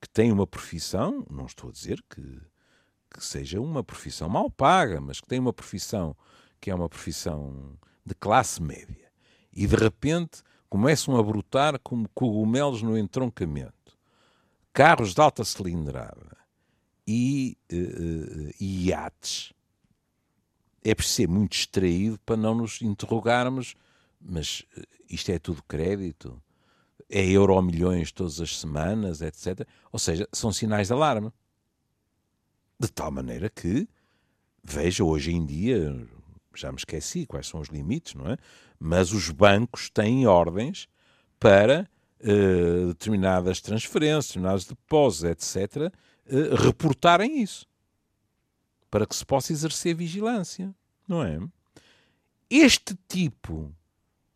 que 0.00 0.08
tem 0.08 0.32
uma 0.32 0.48
profissão, 0.48 1.24
não 1.30 1.46
estou 1.46 1.70
a 1.70 1.72
dizer 1.72 2.02
que 2.10 2.40
que 3.18 3.24
seja 3.24 3.60
uma 3.60 3.82
profissão 3.82 4.28
mal 4.28 4.50
paga, 4.50 5.00
mas 5.00 5.20
que 5.20 5.26
tem 5.26 5.38
uma 5.38 5.52
profissão 5.52 6.16
que 6.60 6.70
é 6.70 6.74
uma 6.74 6.88
profissão 6.88 7.76
de 8.04 8.14
classe 8.14 8.62
média, 8.62 9.10
e 9.52 9.66
de 9.66 9.76
repente 9.76 10.42
começam 10.68 11.16
a 11.16 11.22
brotar 11.22 11.78
como 11.80 12.08
cogumelos 12.14 12.82
no 12.82 12.96
entroncamento, 12.96 13.96
carros 14.72 15.14
de 15.14 15.20
alta 15.20 15.44
cilindrada 15.44 16.36
e, 17.06 17.56
uh, 17.72 18.54
e 18.60 18.88
iates. 18.88 19.52
É 20.82 20.94
preciso 20.94 21.16
ser 21.16 21.28
muito 21.28 21.52
distraído 21.52 22.18
para 22.24 22.36
não 22.36 22.54
nos 22.54 22.80
interrogarmos, 22.80 23.74
mas 24.20 24.64
isto 25.08 25.30
é 25.30 25.38
tudo 25.38 25.62
crédito? 25.62 26.40
É 27.10 27.24
euro 27.24 27.60
milhões 27.62 28.12
todas 28.12 28.40
as 28.40 28.58
semanas, 28.58 29.20
etc. 29.20 29.66
Ou 29.90 29.98
seja, 29.98 30.28
são 30.32 30.52
sinais 30.52 30.88
de 30.88 30.92
alarme. 30.92 31.32
De 32.78 32.90
tal 32.90 33.10
maneira 33.10 33.48
que, 33.50 33.88
veja, 34.62 35.02
hoje 35.02 35.32
em 35.32 35.44
dia, 35.44 36.06
já 36.54 36.70
me 36.70 36.78
esqueci 36.78 37.26
quais 37.26 37.46
são 37.46 37.60
os 37.60 37.68
limites, 37.68 38.14
não 38.14 38.30
é? 38.30 38.36
Mas 38.78 39.12
os 39.12 39.30
bancos 39.30 39.90
têm 39.90 40.26
ordens 40.26 40.88
para 41.38 41.88
uh, 42.20 42.88
determinadas 42.88 43.60
transferências, 43.60 44.28
determinados 44.28 44.64
depósitos, 44.64 45.56
etc., 45.56 45.92
eh, 46.26 46.54
reportarem 46.54 47.42
isso. 47.42 47.66
Para 48.90 49.06
que 49.06 49.16
se 49.16 49.24
possa 49.24 49.52
exercer 49.52 49.94
vigilância, 49.94 50.74
não 51.06 51.22
é? 51.22 51.38
Este 52.50 52.96
tipo 53.08 53.74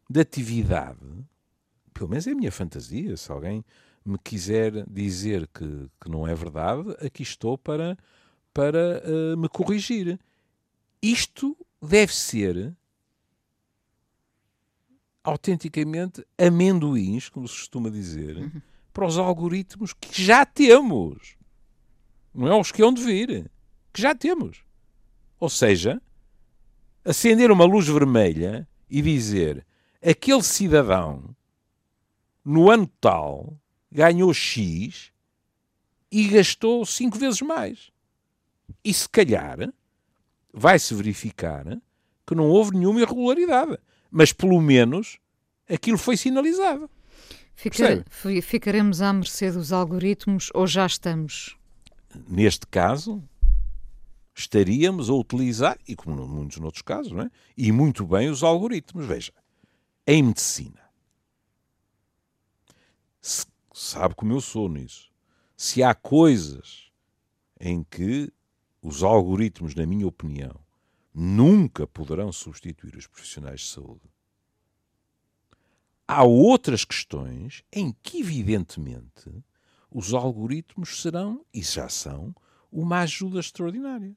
de 0.09 0.21
atividade, 0.21 0.99
pelo 1.95 2.11
menos 2.11 2.27
é 2.27 2.33
a 2.33 2.35
minha 2.35 2.53
fantasia, 2.53 3.17
se 3.17 3.31
alguém 3.31 3.65
me 4.05 4.19
quiser 4.19 4.85
dizer 4.87 5.47
que, 5.49 5.89
que 6.01 6.11
não 6.11 6.27
é 6.27 6.35
verdade, 6.35 6.91
aqui 7.05 7.23
estou 7.23 7.57
para 7.57 7.97
para 8.53 9.03
uh, 9.05 9.37
me 9.37 9.49
corrigir. 9.49 10.19
Isto 11.01 11.57
deve 11.81 12.15
ser 12.15 12.75
autenticamente 15.25 16.25
amendoins, 16.37 17.29
como 17.29 17.47
se 17.47 17.57
costuma 17.57 17.91
dizer, 17.91 18.37
uhum. 18.37 18.63
para 18.93 19.07
os 19.07 19.19
algoritmos 19.19 19.93
que 19.93 20.23
já 20.23 20.45
temos. 20.45 21.37
Não 22.35 22.49
é 22.49 22.61
os 22.61 22.73
que 22.73 22.83
hão 22.83 22.93
de 22.93 23.03
vir, 23.03 23.51
que 23.93 24.03
já 24.03 24.15
temos. 24.15 24.65
Ou 25.39 25.49
seja, 25.49 26.01
acender 27.05 27.51
uma 27.51 27.65
luz 27.65 27.87
vermelha 27.87 28.69
e 28.89 29.01
dizer 29.03 29.67
aquele 30.03 30.43
cidadão 30.43 31.37
no 32.45 32.71
ano 32.71 32.87
tal 33.01 33.57
ganhou 33.91 34.33
X 34.35 35.13
e 36.11 36.29
gastou 36.29 36.85
cinco 36.85 37.19
vezes 37.19 37.41
mais. 37.43 37.92
E 38.85 38.93
se 38.93 39.09
calhar 39.09 39.73
vai-se 40.53 40.95
verificar 40.95 41.65
que 42.27 42.35
não 42.35 42.49
houve 42.49 42.77
nenhuma 42.77 43.01
irregularidade. 43.01 43.79
Mas 44.11 44.33
pelo 44.33 44.61
menos 44.61 45.19
aquilo 45.69 45.99
foi 45.99 46.17
sinalizado. 46.17 46.91
Fica, 47.55 48.05
ficaremos 48.43 49.01
à 49.01 49.13
mercê 49.13 49.51
dos 49.51 49.73
algoritmos 49.73 50.51
ou 50.55 50.67
já 50.67 50.87
estamos? 50.87 51.57
Neste 52.29 52.67
caso, 52.67 53.23
estaríamos 54.35 55.09
a 55.09 55.15
utilizar, 55.15 55.79
e 55.87 55.95
como 55.95 56.27
muitos 56.27 56.59
outros 56.59 56.83
casos, 56.83 57.13
é? 57.19 57.31
e 57.57 57.71
muito 57.71 58.05
bem 58.05 58.29
os 58.29 58.43
algoritmos. 58.43 59.07
Veja, 59.07 59.33
em 60.07 60.23
medicina, 60.23 60.81
se, 63.21 63.47
sabe 63.73 64.15
como 64.15 64.33
eu 64.33 64.41
sou 64.41 64.69
nisso. 64.69 65.11
Se 65.57 65.83
há 65.83 65.95
coisas 65.95 66.91
em 67.61 67.85
que 67.85 68.33
os 68.83 69.05
algoritmos, 69.05 69.77
na 69.77 69.87
minha 69.87 70.09
opinião, 70.09 70.59
nunca 71.15 71.87
poderão 71.87 72.33
substituir 72.33 72.97
os 72.97 73.07
profissionais 73.07 73.61
de 73.61 73.69
saúde, 73.69 74.11
há 76.09 76.25
outras 76.25 76.85
questões 76.85 77.63
em 77.73 77.95
que, 78.03 78.21
evidentemente, 78.21 79.33
os 79.89 80.13
algoritmos 80.13 81.01
serão, 81.01 81.45
e 81.55 81.63
já 81.63 81.89
são, 81.89 82.35
uma 82.73 83.01
ajuda 83.01 83.39
extraordinária. 83.39 84.17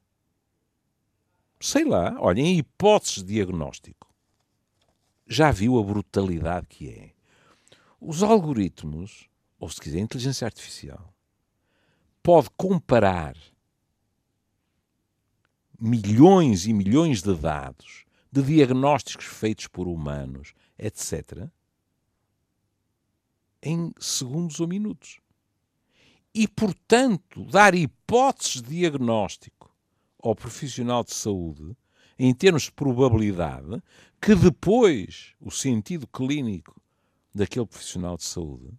Sei 1.60 1.84
lá, 1.86 2.18
olha, 2.20 2.42
em 2.42 2.58
hipóteses 2.58 3.24
de 3.24 3.34
diagnóstico, 3.34 4.14
já 5.28 5.52
viu 5.52 5.78
a 5.78 5.84
brutalidade 5.84 6.68
que 6.68 6.90
é? 6.90 7.14
Os 8.00 8.24
algoritmos, 8.24 9.30
ou 9.60 9.70
se 9.70 9.80
quiser, 9.82 9.98
a 10.00 10.02
inteligência 10.02 10.46
artificial, 10.46 11.14
pode 12.24 12.50
comparar 12.52 13.36
milhões 15.86 16.66
e 16.66 16.74
milhões 16.74 17.22
de 17.22 17.36
dados 17.36 18.06
de 18.32 18.42
diagnósticos 18.42 19.26
feitos 19.26 19.68
por 19.68 19.88
humanos, 19.88 20.54
etc., 20.78 21.48
em 23.62 23.94
segundos 24.00 24.60
ou 24.60 24.68
minutos. 24.68 25.20
E, 26.34 26.48
portanto, 26.48 27.46
dar 27.46 27.74
hipóteses 27.74 28.62
de 28.62 28.70
diagnóstico 28.70 29.74
ao 30.22 30.36
profissional 30.36 31.04
de 31.04 31.14
saúde, 31.14 31.78
em 32.18 32.34
termos 32.34 32.64
de 32.64 32.72
probabilidade, 32.72 33.82
que 34.20 34.36
depois 34.36 35.34
o 35.40 35.52
sentido 35.52 36.08
clínico 36.08 36.82
daquele 37.34 37.66
profissional 37.66 38.18
de 38.18 38.24
saúde 38.24 38.70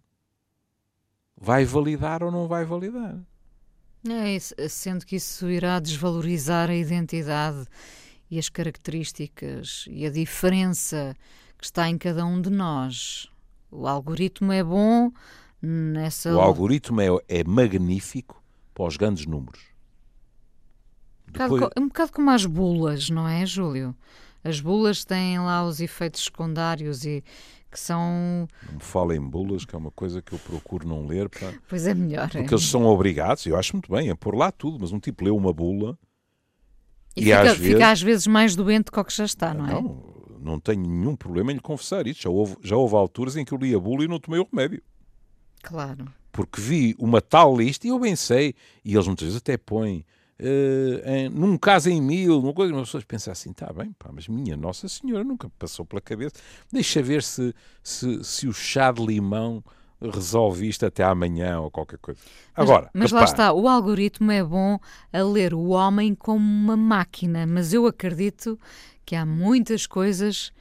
vai 1.35 1.63
validar 1.63 2.21
ou 2.21 2.31
não 2.31 2.47
vai 2.47 2.65
validar. 2.65 3.17
É, 4.13 4.67
sendo 4.69 5.05
que 5.05 5.15
isso 5.15 5.49
irá 5.49 5.79
desvalorizar 5.79 6.69
a 6.69 6.75
identidade 6.75 7.65
e 8.29 8.37
as 8.37 8.49
características 8.49 9.85
e 9.89 10.05
a 10.05 10.09
diferença 10.09 11.15
que 11.57 11.65
está 11.65 11.89
em 11.89 11.97
cada 11.97 12.25
um 12.25 12.41
de 12.41 12.49
nós. 12.49 13.29
O 13.71 13.87
algoritmo 13.87 14.51
é 14.51 14.63
bom 14.63 15.11
nessa. 15.61 16.33
O 16.33 16.39
algoritmo 16.39 17.01
é, 17.01 17.07
é 17.27 17.43
magnífico 17.43 18.41
para 18.73 18.85
os 18.85 18.97
grandes 18.97 19.25
números. 19.25 19.61
Depois... 21.27 21.63
Um, 21.77 21.83
um 21.83 21.87
bocado 21.87 22.11
como 22.11 22.29
as 22.29 22.45
bulas, 22.45 23.09
não 23.09 23.27
é, 23.27 23.45
Júlio? 23.45 23.95
As 24.43 24.61
bulas 24.61 25.03
têm 25.03 25.39
lá 25.39 25.65
os 25.65 25.81
efeitos 25.81 26.23
secundários 26.23 27.03
e 27.03 27.23
que 27.71 27.79
são. 27.79 28.47
Não 28.65 28.75
me 28.75 28.81
fala 28.81 29.15
em 29.15 29.21
bulas, 29.21 29.65
que 29.65 29.75
é 29.75 29.77
uma 29.77 29.91
coisa 29.91 30.21
que 30.21 30.33
eu 30.33 30.39
procuro 30.39 30.87
não 30.87 31.05
ler. 31.05 31.29
Pá. 31.29 31.53
Pois 31.67 31.85
é 31.85 31.93
melhor. 31.93 32.29
Porque 32.29 32.53
é. 32.53 32.57
eles 32.57 32.65
são 32.65 32.85
obrigados, 32.85 33.45
eu 33.45 33.57
acho 33.57 33.73
muito 33.73 33.91
bem, 33.91 34.09
a 34.09 34.15
pôr 34.15 34.35
lá 34.35 34.51
tudo, 34.51 34.77
mas 34.79 34.91
um 34.91 34.99
tipo 34.99 35.23
lê 35.23 35.29
uma 35.29 35.53
bula. 35.53 35.97
E, 37.15 37.21
e 37.21 37.23
fica, 37.25 37.39
às 37.39 37.57
vezes... 37.57 37.73
fica, 37.73 37.91
às 37.91 38.01
vezes 38.01 38.27
mais 38.27 38.55
doente 38.55 38.85
do 38.85 38.91
que 38.91 38.99
o 38.99 39.03
que 39.03 39.15
já 39.15 39.25
está, 39.25 39.53
não 39.53 39.67
é? 39.67 39.73
Não, 39.73 40.17
não 40.39 40.59
tenho 40.59 40.87
nenhum 40.87 41.15
problema 41.15 41.51
em 41.51 41.55
lhe 41.55 41.61
confessar 41.61 42.07
isto. 42.07 42.23
Já 42.23 42.29
houve, 42.29 42.55
já 42.61 42.75
houve 42.75 42.95
alturas 42.95 43.35
em 43.35 43.43
que 43.43 43.53
eu 43.53 43.57
li 43.57 43.73
a 43.75 43.79
bula 43.79 44.03
e 44.03 44.07
não 44.07 44.19
tomei 44.19 44.39
o 44.39 44.47
remédio. 44.49 44.81
Claro. 45.61 46.07
Porque 46.31 46.61
vi 46.61 46.95
uma 46.99 47.21
tal 47.21 47.57
lista 47.57 47.87
e 47.87 47.89
eu 47.89 47.99
bem 47.99 48.15
sei, 48.15 48.53
e 48.85 48.93
eles 48.93 49.07
muitas 49.07 49.25
vezes 49.25 49.37
até 49.37 49.57
põem 49.57 50.05
Uh, 50.39 51.01
em, 51.09 51.29
num 51.29 51.57
caso 51.57 51.89
em 51.89 51.99
mil, 51.99 52.39
uma 52.39 52.53
coisa, 52.53 52.73
as 52.75 52.81
pessoas 52.81 53.03
pensam 53.03 53.31
assim, 53.31 53.49
está 53.49 53.73
bem, 53.73 53.91
pá, 53.97 54.09
mas 54.13 54.27
minha 54.27 54.55
Nossa 54.55 54.87
Senhora 54.87 55.23
nunca 55.23 55.49
passou 55.57 55.85
pela 55.85 55.99
cabeça. 56.01 56.35
Deixa 56.71 57.01
ver 57.01 57.23
se, 57.23 57.53
se, 57.81 58.23
se 58.23 58.47
o 58.47 58.53
chá 58.53 58.91
de 58.91 59.03
limão 59.03 59.63
resolve 59.99 60.67
isto 60.67 60.85
até 60.85 61.03
amanhã 61.03 61.59
ou 61.59 61.71
qualquer 61.71 61.97
coisa. 61.97 62.19
Agora, 62.55 62.89
mas, 62.93 63.11
mas 63.11 63.11
lá 63.11 63.23
está, 63.23 63.53
o 63.53 63.67
algoritmo 63.67 64.31
é 64.31 64.43
bom 64.43 64.79
a 65.11 65.21
ler 65.23 65.53
o 65.55 65.69
homem 65.69 66.13
como 66.13 66.39
uma 66.39 66.77
máquina, 66.77 67.47
mas 67.47 67.73
eu 67.73 67.87
acredito 67.87 68.59
que 69.03 69.15
há 69.15 69.25
muitas 69.25 69.87
coisas 69.87 70.51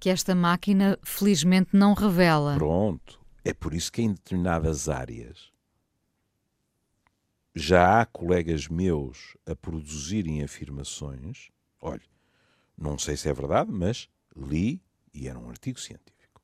que 0.00 0.08
esta 0.08 0.34
máquina 0.34 0.98
felizmente 1.02 1.70
não 1.74 1.92
revela. 1.92 2.54
Pronto, 2.56 3.20
é 3.44 3.52
por 3.52 3.74
isso 3.74 3.92
que 3.92 4.00
em 4.00 4.12
determinadas 4.12 4.88
áreas 4.88 5.55
já 7.58 8.02
há 8.02 8.04
colegas 8.04 8.68
meus 8.68 9.34
a 9.46 9.56
produzirem 9.56 10.44
afirmações. 10.44 11.48
Olha, 11.80 12.02
não 12.76 12.98
sei 12.98 13.16
se 13.16 13.30
é 13.30 13.32
verdade, 13.32 13.72
mas 13.72 14.10
li 14.36 14.82
e 15.14 15.26
era 15.26 15.38
um 15.38 15.48
artigo 15.48 15.80
científico. 15.80 16.42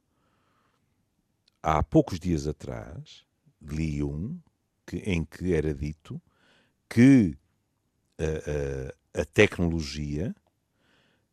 Há 1.62 1.82
poucos 1.82 2.18
dias 2.18 2.46
atrás 2.46 3.26
li 3.60 4.02
um 4.02 4.40
que, 4.86 4.96
em 5.00 5.22
que 5.22 5.52
era 5.52 5.74
dito 5.74 6.20
que 6.88 7.36
a, 8.18 9.18
a, 9.18 9.20
a 9.20 9.24
tecnologia 9.26 10.34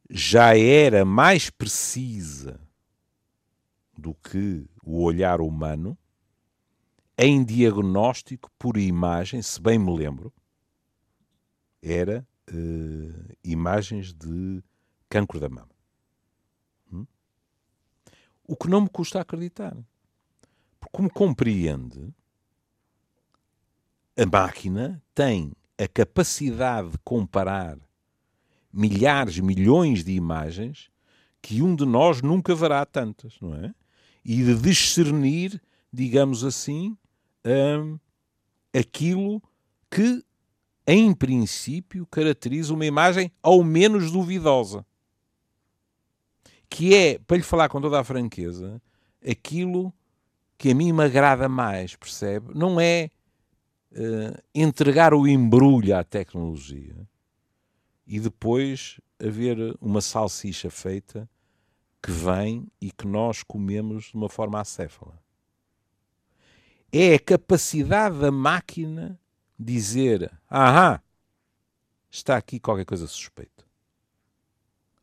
já 0.10 0.58
era 0.58 1.06
mais 1.06 1.50
precisa 1.50 2.60
do 3.98 4.13
que 4.13 4.65
o 4.84 5.02
olhar 5.02 5.39
humano 5.39 5.98
em 7.21 7.43
diagnóstico 7.43 8.49
por 8.58 8.77
imagem, 8.77 9.41
se 9.41 9.62
bem 9.62 9.77
me 9.77 9.93
lembro, 9.93 10.34
era 11.82 12.25
uh, 12.49 13.38
imagens 13.43 14.13
de 14.13 14.63
cancro 15.10 15.38
da 15.38 15.49
mama. 15.49 15.75
Hum? 16.89 17.05
O 18.47 18.55
que 18.55 18.69
não 18.69 18.79
me 18.79 18.89
custa 18.89 19.19
acreditar. 19.19 19.75
Porque, 20.79 20.93
como 20.93 21.12
compreende, 21.12 22.13
a 24.17 24.25
máquina 24.25 25.03
tem 25.13 25.51
a 25.77 25.89
capacidade 25.89 26.91
de 26.91 26.97
comparar 26.99 27.77
milhares, 28.71 29.38
milhões 29.41 30.05
de 30.05 30.13
imagens 30.13 30.89
que 31.41 31.62
um 31.62 31.75
de 31.75 31.86
nós 31.86 32.21
nunca 32.21 32.55
verá 32.55 32.86
tantas, 32.86 33.38
não 33.41 33.55
é? 33.55 33.75
E 34.23 34.41
de 34.41 34.55
discernir, 34.55 35.62
digamos 35.91 36.45
assim, 36.45 36.97
aquilo 38.73 39.41
que, 39.89 40.23
em 40.85 41.13
princípio, 41.13 42.05
caracteriza 42.05 42.73
uma 42.73 42.85
imagem 42.85 43.31
ao 43.41 43.63
menos 43.63 44.12
duvidosa. 44.12 44.85
Que 46.69 46.93
é, 46.93 47.19
para 47.19 47.38
lhe 47.38 47.43
falar 47.43 47.69
com 47.69 47.81
toda 47.81 47.99
a 47.99 48.03
franqueza, 48.03 48.81
aquilo 49.27 49.93
que 50.57 50.71
a 50.71 50.75
mim 50.75 50.91
me 50.91 51.03
agrada 51.03 51.49
mais, 51.49 51.95
percebe? 51.95 52.53
Não 52.53 52.79
é 52.79 53.09
uh, 53.91 54.41
entregar 54.53 55.13
o 55.13 55.27
embrulho 55.27 55.95
à 55.95 56.03
tecnologia 56.03 56.95
e 58.05 58.19
depois 58.19 58.99
haver 59.19 59.57
uma 59.81 60.01
salsicha 60.01 60.69
feita 60.69 61.29
que 62.01 62.12
vem 62.12 62.67
e 62.79 62.91
que 62.91 63.07
nós 63.07 63.43
comemos 63.43 64.05
de 64.05 64.15
uma 64.15 64.29
forma 64.29 64.59
acéfala 64.59 65.19
é 66.91 67.15
a 67.15 67.19
capacidade 67.19 68.19
da 68.19 68.32
máquina 68.32 69.19
dizer: 69.58 70.32
ahá, 70.49 71.02
está 72.10 72.38
aqui 72.38 72.60
qualquer 72.60 72.86
coisa 72.86 73.08
suspeita, 73.08 73.65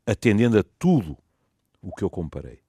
atendendo 0.05 0.59
a 0.59 0.63
tudo 0.77 1.17
o 1.81 1.93
que 1.93 2.03
eu 2.03 2.09
comparei. 2.09 2.61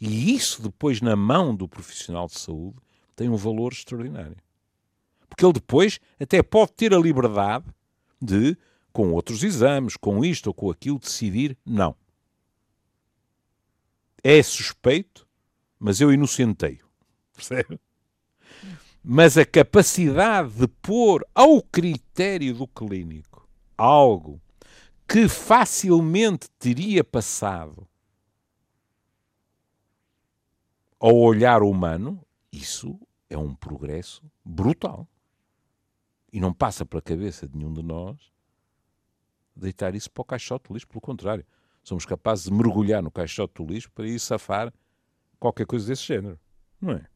E 0.00 0.34
isso 0.34 0.62
depois 0.62 1.00
na 1.00 1.16
mão 1.16 1.54
do 1.54 1.68
profissional 1.68 2.26
de 2.26 2.38
saúde 2.38 2.78
tem 3.16 3.28
um 3.28 3.36
valor 3.36 3.72
extraordinário. 3.72 4.36
Porque 5.28 5.44
ele 5.44 5.54
depois 5.54 5.98
até 6.20 6.42
pode 6.42 6.72
ter 6.72 6.92
a 6.92 6.98
liberdade 6.98 7.64
de, 8.20 8.56
com 8.92 9.12
outros 9.12 9.42
exames, 9.42 9.96
com 9.96 10.24
isto 10.24 10.48
ou 10.48 10.54
com 10.54 10.70
aquilo, 10.70 10.98
decidir 10.98 11.56
não. 11.64 11.96
é 14.22 14.42
suspeito, 14.42 15.26
mas 15.78 16.00
eu 16.00 16.12
inocenteio. 16.12 16.86
Percebe? 17.34 17.78
Mas 19.04 19.36
a 19.36 19.44
capacidade 19.44 20.54
de 20.54 20.66
pôr 20.66 21.26
ao 21.34 21.60
critério 21.60 22.54
do 22.54 22.66
clínico 22.66 23.46
algo 23.76 24.40
que 25.06 25.28
facilmente 25.28 26.48
teria 26.58 27.04
passado 27.04 27.86
ao 30.98 31.14
olhar 31.14 31.62
humano, 31.62 32.24
isso 32.50 32.98
é 33.28 33.36
um 33.36 33.54
progresso 33.54 34.22
brutal. 34.42 35.06
E 36.32 36.40
não 36.40 36.54
passa 36.54 36.86
pela 36.86 37.02
cabeça 37.02 37.46
de 37.46 37.58
nenhum 37.58 37.74
de 37.74 37.82
nós 37.82 38.32
deitar 39.54 39.94
isso 39.94 40.10
para 40.10 40.22
o 40.22 40.24
caixote 40.24 40.68
de 40.68 40.72
lixo, 40.72 40.88
pelo 40.88 41.02
contrário. 41.02 41.44
Somos 41.82 42.06
capazes 42.06 42.46
de 42.46 42.52
mergulhar 42.52 43.02
no 43.02 43.10
caixote 43.10 43.62
do 43.62 43.70
lixo 43.70 43.90
para 43.92 44.08
ir 44.08 44.18
safar 44.18 44.72
qualquer 45.38 45.66
coisa 45.66 45.86
desse 45.86 46.04
género. 46.04 46.40
Não 46.80 46.92
é? 46.92 47.06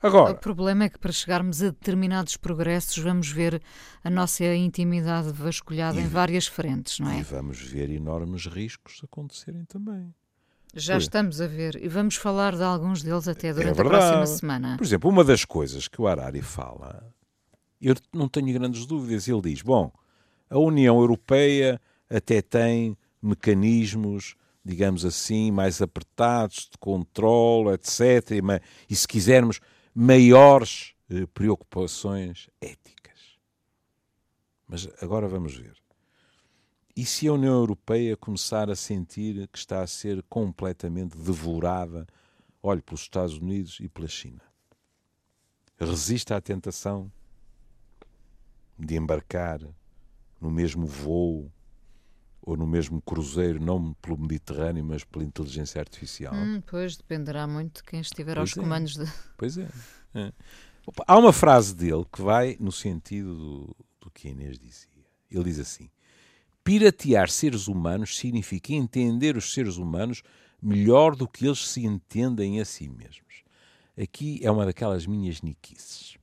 Agora, 0.00 0.32
o 0.32 0.36
problema 0.36 0.84
é 0.84 0.88
que 0.88 0.98
para 0.98 1.10
chegarmos 1.10 1.62
a 1.62 1.66
determinados 1.66 2.36
progressos 2.36 2.98
vamos 2.98 3.30
ver 3.30 3.60
a 4.04 4.08
nossa 4.08 4.44
intimidade 4.44 5.32
vasculhada 5.32 5.98
e, 5.98 6.04
em 6.04 6.06
várias 6.06 6.46
frentes, 6.46 7.00
não 7.00 7.10
é? 7.10 7.18
E 7.18 7.22
vamos 7.22 7.60
ver 7.60 7.90
enormes 7.90 8.46
riscos 8.46 9.00
acontecerem 9.02 9.64
também. 9.64 10.14
Já 10.74 10.94
Por 10.94 11.00
estamos 11.00 11.40
a 11.40 11.46
ver 11.46 11.82
e 11.82 11.88
vamos 11.88 12.14
falar 12.14 12.54
de 12.54 12.62
alguns 12.62 13.02
deles 13.02 13.26
até 13.26 13.52
durante 13.52 13.78
é 13.78 13.82
a 13.82 13.84
próxima 13.84 14.26
semana. 14.26 14.76
Por 14.76 14.84
exemplo, 14.84 15.10
uma 15.10 15.24
das 15.24 15.44
coisas 15.44 15.88
que 15.88 16.00
o 16.00 16.06
Harari 16.06 16.42
fala, 16.42 17.02
eu 17.80 17.94
não 18.12 18.28
tenho 18.28 18.52
grandes 18.52 18.86
dúvidas, 18.86 19.26
ele 19.26 19.40
diz, 19.40 19.62
bom, 19.62 19.90
a 20.48 20.58
União 20.58 21.00
Europeia 21.00 21.80
até 22.08 22.40
tem 22.40 22.96
mecanismos 23.20 24.36
digamos 24.68 25.02
assim, 25.04 25.50
mais 25.50 25.80
apertados, 25.80 26.68
de 26.70 26.76
controle, 26.78 27.70
etc. 27.70 28.42
E, 28.88 28.94
se 28.94 29.08
quisermos, 29.08 29.60
maiores 30.00 30.94
eh, 31.10 31.26
preocupações 31.34 32.48
éticas. 32.60 33.36
Mas 34.64 34.88
agora 35.02 35.26
vamos 35.26 35.56
ver. 35.56 35.76
E 36.94 37.04
se 37.04 37.26
a 37.26 37.32
União 37.32 37.54
Europeia 37.54 38.16
começar 38.16 38.70
a 38.70 38.76
sentir 38.76 39.48
que 39.48 39.58
está 39.58 39.82
a 39.82 39.88
ser 39.88 40.22
completamente 40.28 41.18
devorada, 41.18 42.06
olhe, 42.62 42.80
pelos 42.80 43.00
Estados 43.00 43.38
Unidos 43.38 43.78
e 43.80 43.88
pela 43.88 44.06
China? 44.06 44.40
Resiste 45.76 46.32
à 46.32 46.40
tentação 46.40 47.10
de 48.78 48.94
embarcar 48.94 49.60
no 50.40 50.48
mesmo 50.48 50.86
voo 50.86 51.50
ou 52.48 52.56
no 52.56 52.66
mesmo 52.66 53.02
cruzeiro, 53.02 53.62
não 53.62 53.92
pelo 54.00 54.16
Mediterrâneo, 54.16 54.82
mas 54.82 55.04
pela 55.04 55.22
inteligência 55.22 55.78
artificial? 55.78 56.34
Hum, 56.34 56.62
pois, 56.66 56.96
dependerá 56.96 57.46
muito 57.46 57.76
de 57.76 57.82
quem 57.82 58.00
estiver 58.00 58.36
pois 58.36 58.48
aos 58.48 58.56
é. 58.56 58.60
comandos. 58.60 58.96
De... 58.96 59.04
Pois 59.36 59.58
é. 59.58 59.68
é. 60.14 60.32
Há 61.06 61.18
uma 61.18 61.30
frase 61.30 61.74
dele 61.74 62.06
que 62.10 62.22
vai 62.22 62.56
no 62.58 62.72
sentido 62.72 63.34
do, 63.36 63.76
do 64.00 64.10
que 64.10 64.28
Inês 64.28 64.58
dizia. 64.58 64.88
Ele 65.30 65.44
diz 65.44 65.58
assim: 65.58 65.90
piratear 66.64 67.28
seres 67.28 67.68
humanos 67.68 68.16
significa 68.16 68.72
entender 68.72 69.36
os 69.36 69.52
seres 69.52 69.76
humanos 69.76 70.22
melhor 70.60 71.14
do 71.14 71.28
que 71.28 71.44
eles 71.44 71.68
se 71.68 71.84
entendem 71.84 72.62
a 72.62 72.64
si 72.64 72.88
mesmos. 72.88 73.44
Aqui 74.00 74.40
é 74.42 74.50
uma 74.50 74.64
daquelas 74.64 75.06
minhas 75.06 75.42
niquices. 75.42 76.16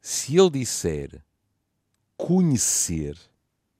Se 0.00 0.36
ele 0.36 0.50
disser 0.50 1.22
conhecer, 2.16 3.16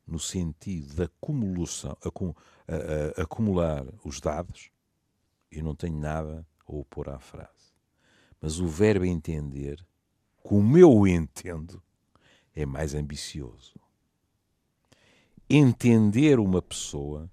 no 0.06 0.18
sentido 0.18 0.94
de 0.94 1.02
acumulação, 1.02 1.96
acum, 2.04 2.32
a, 2.68 3.20
a, 3.20 3.22
acumular 3.22 3.84
os 4.04 4.20
dados, 4.20 4.70
eu 5.50 5.64
não 5.64 5.74
tenho 5.74 5.98
nada 5.98 6.46
a 6.66 6.72
opor 6.72 7.08
à 7.08 7.18
frase. 7.18 7.50
Mas 8.40 8.60
o 8.60 8.68
verbo 8.68 9.04
entender, 9.04 9.84
como 10.42 10.78
eu 10.78 10.92
o 10.92 11.06
entendo, 11.06 11.82
é 12.54 12.64
mais 12.64 12.94
ambicioso. 12.94 13.74
Entender 15.48 16.38
uma 16.38 16.62
pessoa 16.62 17.30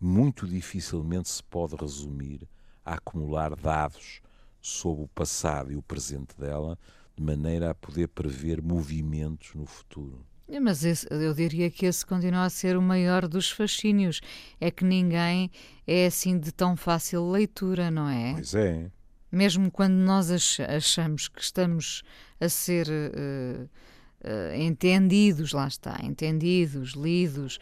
muito 0.00 0.46
dificilmente 0.46 1.28
se 1.28 1.42
pode 1.42 1.74
resumir 1.76 2.48
a 2.84 2.94
acumular 2.94 3.56
dados 3.56 4.20
sobre 4.60 5.04
o 5.04 5.08
passado 5.08 5.72
e 5.72 5.76
o 5.76 5.82
presente 5.82 6.38
dela, 6.38 6.78
de 7.14 7.22
maneira 7.22 7.70
a 7.70 7.74
poder 7.74 8.08
prever 8.08 8.60
movimentos 8.60 9.54
no 9.54 9.64
futuro. 9.64 10.24
É, 10.48 10.60
mas 10.60 10.84
esse, 10.84 11.06
eu 11.10 11.34
diria 11.34 11.70
que 11.70 11.86
esse 11.86 12.06
continua 12.06 12.44
a 12.44 12.50
ser 12.50 12.76
o 12.76 12.82
maior 12.82 13.26
dos 13.26 13.50
fascínios. 13.50 14.20
É 14.60 14.70
que 14.70 14.84
ninguém 14.84 15.50
é 15.86 16.06
assim 16.06 16.38
de 16.38 16.52
tão 16.52 16.76
fácil 16.76 17.28
leitura, 17.30 17.90
não 17.90 18.08
é? 18.08 18.34
Pois 18.34 18.54
é. 18.54 18.90
Mesmo 19.30 19.70
quando 19.70 19.94
nós 19.94 20.30
achamos 20.60 21.28
que 21.28 21.42
estamos 21.42 22.02
a 22.40 22.48
ser 22.48 22.86
uh, 22.88 23.64
uh, 23.64 24.54
entendidos, 24.54 25.52
lá 25.52 25.66
está, 25.66 25.98
entendidos, 26.02 26.92
lidos, 26.92 27.58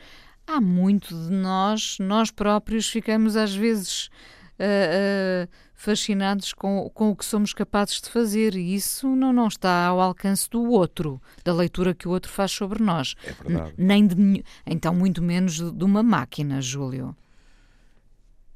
há 0.46 0.60
muito 0.60 1.08
de 1.08 1.30
nós, 1.30 1.96
nós 1.98 2.30
próprios 2.30 2.88
ficamos 2.88 3.34
às 3.34 3.54
vezes 3.54 4.10
uh, 4.54 5.48
fascinados 5.74 6.52
com, 6.52 6.90
com 6.94 7.10
o 7.10 7.16
que 7.16 7.24
somos 7.24 7.52
capazes 7.52 8.00
de 8.00 8.08
fazer 8.08 8.54
e 8.54 8.74
isso 8.74 9.08
não, 9.14 9.32
não 9.32 9.48
está 9.48 9.86
ao 9.86 10.00
alcance 10.00 10.48
do 10.48 10.62
outro, 10.70 11.20
da 11.44 11.52
leitura 11.52 11.94
que 11.94 12.08
o 12.08 12.10
outro 12.10 12.30
faz 12.30 12.52
sobre 12.52 12.82
nós. 12.82 13.14
É 13.24 13.32
verdade. 13.32 13.74
Nem 13.76 14.06
de, 14.06 14.44
então, 14.66 14.94
muito 14.94 15.22
menos 15.22 15.60
de 15.60 15.84
uma 15.84 16.02
máquina, 16.02 16.60
Júlio. 16.60 17.16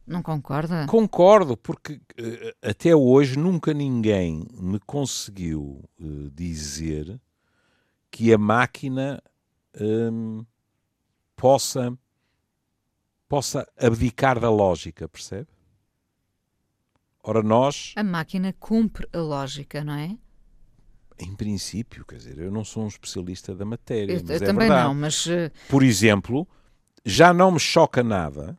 Não 0.06 0.22
concorda? 0.22 0.86
Concordo, 0.86 1.54
porque 1.54 1.94
uh, 1.94 2.00
até 2.62 2.96
hoje 2.96 3.38
nunca 3.38 3.74
ninguém 3.74 4.46
me 4.54 4.80
conseguiu 4.80 5.84
uh, 6.00 6.30
dizer 6.30 7.20
que 8.10 8.32
a 8.32 8.38
máquina 8.38 9.22
um, 9.78 10.46
possa, 11.36 11.96
possa 13.28 13.70
abdicar 13.76 14.40
da 14.40 14.50
lógica, 14.50 15.06
percebe? 15.06 15.46
Ora, 17.28 17.42
nós. 17.42 17.92
A 17.94 18.02
máquina 18.02 18.54
cumpre 18.58 19.06
a 19.12 19.18
lógica, 19.18 19.84
não 19.84 19.92
é? 19.92 20.16
Em 21.18 21.36
princípio, 21.36 22.02
quer 22.06 22.16
dizer, 22.16 22.38
eu 22.38 22.50
não 22.50 22.64
sou 22.64 22.84
um 22.84 22.88
especialista 22.88 23.54
da 23.54 23.66
matéria. 23.66 24.14
Eu, 24.14 24.22
mas 24.22 24.30
eu 24.30 24.36
é 24.36 24.38
também 24.38 24.66
verdade. 24.66 24.84
não, 24.86 24.94
mas. 24.94 25.26
Uh... 25.26 25.50
Por 25.68 25.82
exemplo, 25.82 26.48
já 27.04 27.34
não 27.34 27.50
me 27.50 27.60
choca 27.60 28.02
nada, 28.02 28.58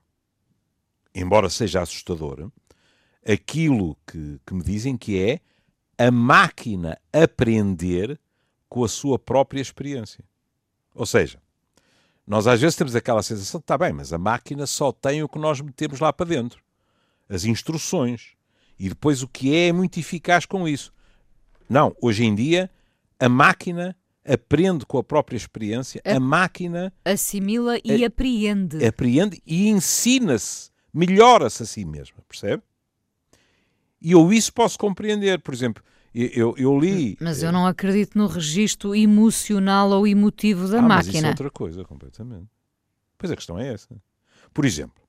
embora 1.16 1.50
seja 1.50 1.82
assustador, 1.82 2.52
aquilo 3.28 3.98
que, 4.06 4.40
que 4.46 4.54
me 4.54 4.62
dizem 4.62 4.96
que 4.96 5.20
é 5.20 5.40
a 5.98 6.12
máquina 6.12 6.96
aprender 7.12 8.20
com 8.70 8.84
a 8.84 8.88
sua 8.88 9.18
própria 9.18 9.62
experiência. 9.62 10.24
Ou 10.94 11.08
seja, 11.08 11.42
nós 12.28 12.46
às 12.46 12.62
vezes 12.62 12.76
temos 12.76 12.96
aquela 12.96 13.24
sensação, 13.24 13.60
está 13.60 13.76
bem, 13.80 13.94
mas 13.94 14.14
a 14.14 14.20
máquina 14.20 14.68
só 14.68 14.92
tem 14.92 15.24
o 15.24 15.28
que 15.28 15.40
nós 15.40 15.60
metemos 15.60 16.00
lá 16.00 16.14
para 16.14 16.28
dentro. 16.28 16.62
As 17.28 17.46
instruções. 17.46 18.38
E 18.80 18.90
depois 18.90 19.22
o 19.22 19.28
que 19.28 19.54
é 19.54 19.68
é 19.68 19.74
muito 19.74 20.00
eficaz 20.00 20.46
com 20.46 20.68
isso. 20.68 20.94
Não, 21.70 21.96
hoje 22.02 22.24
em 22.24 22.34
dia 22.34 22.70
a 23.20 23.28
máquina 23.28 23.96
aprende 24.26 24.86
com 24.86 24.98
a 24.98 25.04
própria 25.04 25.36
experiência, 25.36 26.02
a, 26.06 26.16
a 26.16 26.20
máquina 26.20 26.94
assimila 27.04 27.78
e 27.84 28.04
a, 28.04 28.08
apreende. 28.08 28.86
Apreende 28.86 29.42
e 29.46 29.68
ensina-se, 29.68 30.72
melhora-se 30.94 31.64
a 31.64 31.66
si 31.66 31.84
mesma, 31.84 32.18
percebe? 32.28 32.64
E 34.02 34.12
eu 34.12 34.32
isso 34.32 34.54
posso 34.54 34.80
compreender, 34.80 35.40
por 35.40 35.54
exemplo, 35.54 35.84
eu, 36.14 36.56
eu 36.58 36.80
li. 36.80 37.18
Mas 37.20 37.44
eu 37.44 37.52
não 37.52 37.68
acredito 37.68 38.18
no 38.18 38.28
registro 38.28 38.96
emocional 38.96 39.90
ou 39.92 40.08
emotivo 40.08 40.68
da 40.68 40.80
ah, 40.80 40.82
máquina. 40.82 40.96
Mas 40.96 41.16
isso 41.16 41.26
é 41.26 41.30
outra 41.30 41.50
coisa, 41.50 41.84
completamente. 41.84 42.48
Pois 43.18 43.32
a 43.32 43.36
questão 43.36 43.60
é 43.60 43.74
essa. 43.74 43.90
Por 44.54 44.66
exemplo, 44.66 45.04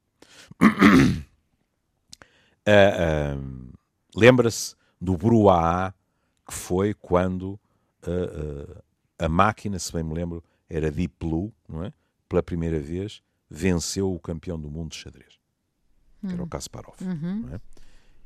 Uh, 2.66 3.38
uh, 3.38 3.70
Lembra-se 4.14 4.74
do 5.00 5.16
Bruá, 5.16 5.94
que 6.46 6.52
foi 6.52 6.92
quando 6.94 7.58
uh, 8.02 8.82
a 9.18 9.28
máquina, 9.28 9.78
se 9.78 9.92
bem 9.92 10.02
me 10.02 10.14
lembro, 10.14 10.42
era 10.68 10.90
Deep 10.90 11.14
Blue, 11.18 11.52
não 11.68 11.84
é? 11.84 11.92
pela 12.28 12.42
primeira 12.42 12.80
vez, 12.80 13.22
venceu 13.48 14.12
o 14.12 14.18
campeão 14.18 14.58
do 14.58 14.70
mundo 14.70 14.90
de 14.90 14.96
xadrez, 14.96 15.38
que 16.20 16.32
era 16.32 16.42
o 16.42 16.44
hum. 16.44 16.48
Kasparov. 16.48 16.96
Uhum. 17.00 17.54
É? 17.54 17.61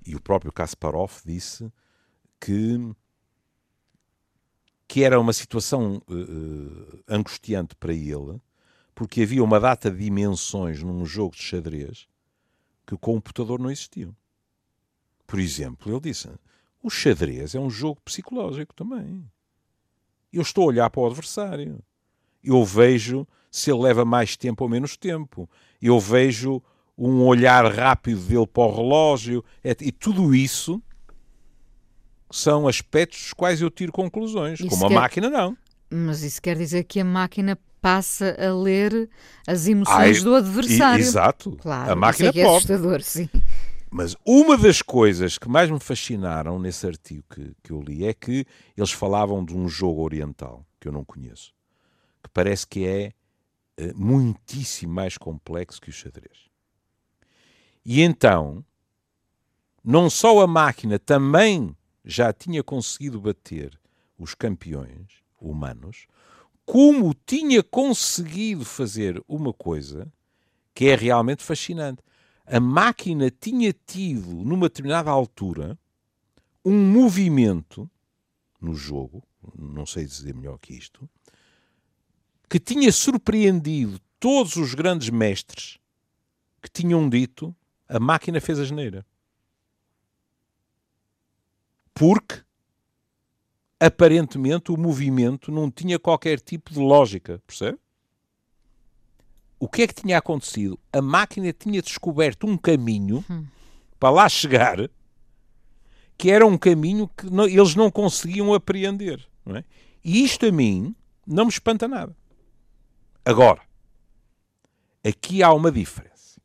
E 0.07 0.15
o 0.15 0.21
próprio 0.21 0.53
Kasparov 0.53 1.21
disse 1.25 1.73
que, 2.41 2.95
que 4.87 5.03
era 5.03 5.19
uma 5.19 5.33
situação 5.33 6.03
angustiante 7.09 7.75
para 7.77 7.93
ele, 7.93 8.41
porque 8.95 9.23
havia 9.23 9.43
uma 9.43 9.59
data 9.59 9.91
de 9.91 9.99
dimensões 9.99 10.83
num 10.83 11.05
jogo 11.05 11.35
de 11.35 11.43
xadrez 11.43 12.07
que 12.87 12.95
o 12.95 12.99
computador 12.99 13.59
não 13.59 13.71
existiam. 13.71 14.15
Por 15.27 15.39
exemplo, 15.39 15.93
ele 15.93 16.01
disse: 16.01 16.29
o 16.83 16.91
xadrez 16.91 17.55
é 17.55 17.61
um 17.61 17.71
jogo 17.71 18.01
psicológico 18.05 18.75
também. 18.75 19.25
Eu 20.33 20.43
estou 20.43 20.65
a 20.65 20.67
olhar 20.67 20.91
para 20.91 21.01
o 21.01 21.07
adversário. 21.07 21.79
eu 22.43 22.65
vejo 22.65 23.27
se 23.51 23.71
ele 23.71 23.81
leva 23.81 24.05
mais 24.05 24.37
tempo 24.37 24.65
ou 24.65 24.71
menos 24.71 24.97
tempo. 24.97 25.49
Eu 25.81 25.99
vejo 25.99 26.61
um 26.99 27.23
olhar 27.23 27.65
rápido 27.73 28.21
dele 28.21 28.47
para 28.47 28.65
o 28.65 28.75
relógio. 28.75 29.45
E 29.63 29.93
tudo 29.93 30.35
isso 30.35 30.83
são 32.31 32.67
aspectos 32.67 33.21
dos 33.21 33.33
quais 33.33 33.61
eu 33.61 33.71
tiro 33.71 33.93
conclusões. 33.93 34.61
Isso 34.61 34.69
como 34.69 34.87
a 34.87 34.91
máquina, 34.91 35.31
não. 35.31 35.57
Mas 35.89 36.23
isso 36.23 36.43
quer 36.43 36.57
dizer 36.57 36.85
que 36.85 36.99
a 36.99 37.05
máquina 37.05 37.59
passa 37.81 38.35
a 38.39 38.53
ler 38.53 39.09
as 39.47 39.69
emoções 39.69 40.17
Ai, 40.17 40.25
do 40.25 40.35
adversário. 40.35 41.03
exato. 41.03 41.53
Claro, 41.61 41.93
a 41.93 41.95
máquina 41.95 42.31
isso 42.31 42.39
é, 42.39 42.41
é 42.41 42.45
pode. 42.45 42.57
assustador, 42.57 43.03
sim. 43.03 43.29
Mas 43.97 44.17
uma 44.27 44.59
das 44.59 44.83
coisas 44.83 45.39
que 45.39 45.49
mais 45.49 45.71
me 45.71 45.79
fascinaram 45.79 46.59
nesse 46.59 46.85
artigo 46.85 47.23
que, 47.33 47.55
que 47.63 47.71
eu 47.71 47.81
li 47.81 48.05
é 48.05 48.13
que 48.13 48.45
eles 48.77 48.91
falavam 48.91 49.45
de 49.45 49.57
um 49.57 49.69
jogo 49.69 50.03
oriental 50.03 50.67
que 50.81 50.89
eu 50.89 50.93
não 50.93 51.05
conheço, 51.05 51.55
que 52.21 52.29
parece 52.31 52.67
que 52.67 52.85
é 52.85 53.13
uh, 53.81 53.97
muitíssimo 53.97 54.93
mais 54.93 55.17
complexo 55.17 55.81
que 55.81 55.91
o 55.91 55.93
xadrez. 55.93 56.51
E 57.85 58.03
então, 58.03 58.65
não 59.85 60.11
só 60.11 60.41
a 60.41 60.47
máquina 60.49 60.99
também 60.99 61.73
já 62.05 62.33
tinha 62.33 62.65
conseguido 62.65 63.21
bater 63.21 63.79
os 64.19 64.35
campeões 64.35 65.23
humanos, 65.41 66.09
como 66.67 67.15
tinha 67.25 67.63
conseguido 67.63 68.65
fazer 68.65 69.23
uma 69.29 69.53
coisa 69.53 70.13
que 70.75 70.89
é 70.89 70.97
realmente 70.97 71.45
fascinante 71.45 72.03
a 72.47 72.61
máquina 72.61 73.31
tinha 73.31 73.73
tido, 73.73 74.31
numa 74.45 74.69
determinada 74.69 75.11
altura, 75.11 75.79
um 76.65 76.93
movimento 76.93 77.91
no 78.61 78.75
jogo, 78.75 79.23
não 79.59 79.85
sei 79.87 80.05
dizer 80.05 80.35
melhor 80.35 80.59
que 80.59 80.75
isto, 80.75 81.09
que 82.49 82.59
tinha 82.59 82.91
surpreendido 82.93 84.01
todos 84.19 84.57
os 84.57 84.75
grandes 84.75 85.11
mestres 85.11 85.79
que 86.63 86.71
tinham 86.71 87.09
dito 87.09 87.55
a 87.89 88.01
máquina 88.01 88.41
fez 88.41 88.59
a 88.59 88.65
geneira. 88.65 89.07
Porque 91.93 92.43
aparentemente 93.79 94.73
o 94.73 94.77
movimento 94.77 95.53
não 95.53 95.71
tinha 95.71 95.99
qualquer 95.99 96.41
tipo 96.41 96.73
de 96.73 96.79
lógica, 96.79 97.43
percebe? 97.47 97.79
O 99.59 99.69
que 99.69 99.83
é 99.83 99.87
que 99.87 99.95
tinha 99.95 100.19
acontecido? 100.19 100.79
A 100.93 101.01
máquina 101.01 101.53
tinha 101.53 101.81
descoberto 101.81 102.47
um 102.47 102.57
caminho 102.57 103.25
hum. 103.31 103.47
para 103.99 104.11
lá 104.11 104.29
chegar 104.29 104.91
que 106.17 106.31
era 106.31 106.47
um 106.47 106.57
caminho 106.57 107.09
que 107.09 107.29
não, 107.29 107.47
eles 107.47 107.75
não 107.75 107.91
conseguiam 107.91 108.55
apreender. 108.55 109.27
Não 109.45 109.57
é? 109.57 109.65
E 110.05 110.25
isto 110.25 110.47
a 110.47 110.53
mim 110.53 110.95
não 111.27 111.45
me 111.45 111.51
espanta 111.51 111.89
nada. 111.89 112.17
Agora, 113.25 113.63
aqui 115.03 115.43
há 115.43 115.53
uma 115.53 115.73
diferença. 115.73 116.41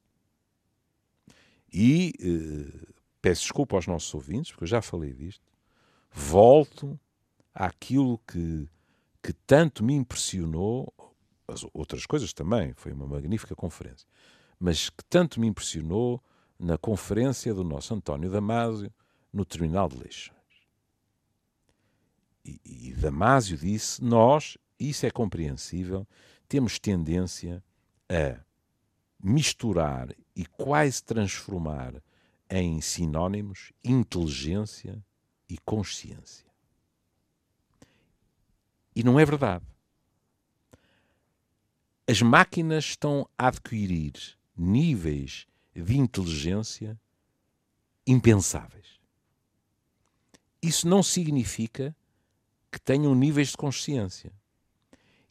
E 1.71 2.13
eh, 2.19 2.87
peço 3.21 3.43
desculpa 3.43 3.75
aos 3.75 3.85
nossos 3.85 4.13
ouvintes, 4.13 4.51
porque 4.51 4.63
eu 4.63 4.69
já 4.69 4.81
falei 4.81 5.13
disto. 5.13 5.43
Volto 6.11 6.99
àquilo 7.53 8.19
que, 8.27 8.67
que 9.21 9.33
tanto 9.45 9.83
me 9.83 9.93
impressionou 9.93 10.91
as 11.49 11.65
outras 11.73 12.05
coisas 12.05 12.33
também, 12.33 12.73
foi 12.73 12.91
uma 12.91 13.07
magnífica 13.07 13.55
conferência, 13.55 14.07
mas 14.59 14.89
que 14.89 15.03
tanto 15.05 15.39
me 15.39 15.47
impressionou 15.47 16.21
na 16.57 16.77
conferência 16.77 17.53
do 17.53 17.63
nosso 17.63 17.93
António 17.93 18.29
Damásio 18.29 18.91
no 19.31 19.45
terminal 19.45 19.87
de 19.87 19.97
Leixões. 19.97 20.37
E, 22.43 22.59
e 22.65 23.57
disse: 23.57 24.03
Nós, 24.03 24.57
isso 24.79 25.05
é 25.05 25.11
compreensível, 25.11 26.07
temos 26.47 26.79
tendência 26.79 27.63
a 28.09 28.39
misturar 29.21 30.09
e 30.35 30.45
quase 30.45 31.03
transformar 31.03 32.01
em 32.49 32.81
sinónimos 32.81 33.71
inteligência 33.83 35.03
e 35.47 35.57
consciência. 35.59 36.45
E 38.95 39.03
não 39.03 39.19
é 39.19 39.25
verdade 39.25 39.65
as 42.09 42.23
máquinas 42.23 42.85
estão 42.85 43.29
a 43.37 43.49
adquirir 43.49 44.13
níveis 44.57 45.45
de 45.75 45.95
inteligência 45.95 46.99
impensáveis. 48.07 48.99
Isso 50.59 50.87
não 50.87 51.03
significa 51.03 51.95
que 52.71 52.81
tenham 52.81 53.13
níveis 53.13 53.49
de 53.49 53.57
consciência. 53.57 54.33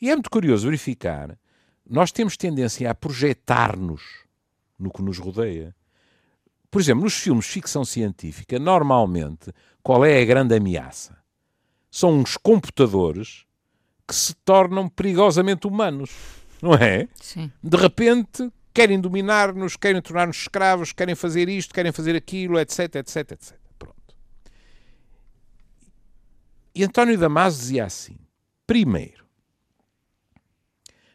E 0.01 0.09
é 0.09 0.15
muito 0.15 0.31
curioso 0.31 0.67
verificar, 0.67 1.37
nós 1.85 2.13
temos 2.13 2.37
tendência 2.37 2.89
a 2.89 2.95
projetar-nos 2.95 4.25
no 4.79 4.93
que 4.93 5.03
nos 5.03 5.19
rodeia. 5.19 5.75
Por 6.71 6.81
exemplo, 6.81 7.03
nos 7.03 7.15
filmes 7.15 7.47
de 7.47 7.51
ficção 7.51 7.85
científica, 7.85 8.57
normalmente, 8.57 9.53
qual 9.83 10.05
é 10.05 10.23
a 10.23 10.25
grande 10.25 10.55
ameaça? 10.55 11.19
São 11.91 12.21
uns 12.21 12.37
computadores 12.37 13.45
que 14.07 14.15
se 14.15 14.33
tornam 14.33 14.89
perigosamente 14.89 15.67
humanos 15.67 16.38
não 16.63 16.75
é? 16.75 17.09
Sim. 17.21 17.51
De 17.63 17.77
repente 17.77 18.51
querem 18.73 19.01
dominar-nos, 19.01 19.77
querem 19.77 20.01
tornar-nos 20.01 20.37
escravos, 20.37 20.93
querem 20.93 21.15
fazer 21.15 21.49
isto, 21.49 21.75
querem 21.75 21.91
fazer 21.91 22.15
aquilo, 22.15 22.59
etc, 22.59 22.97
etc, 22.97 23.33
etc. 23.33 23.59
Pronto. 23.79 24.15
E 26.75 26.85
António 26.85 27.19
Damasio 27.19 27.61
dizia 27.61 27.85
assim: 27.85 28.17
primeiro, 28.67 29.27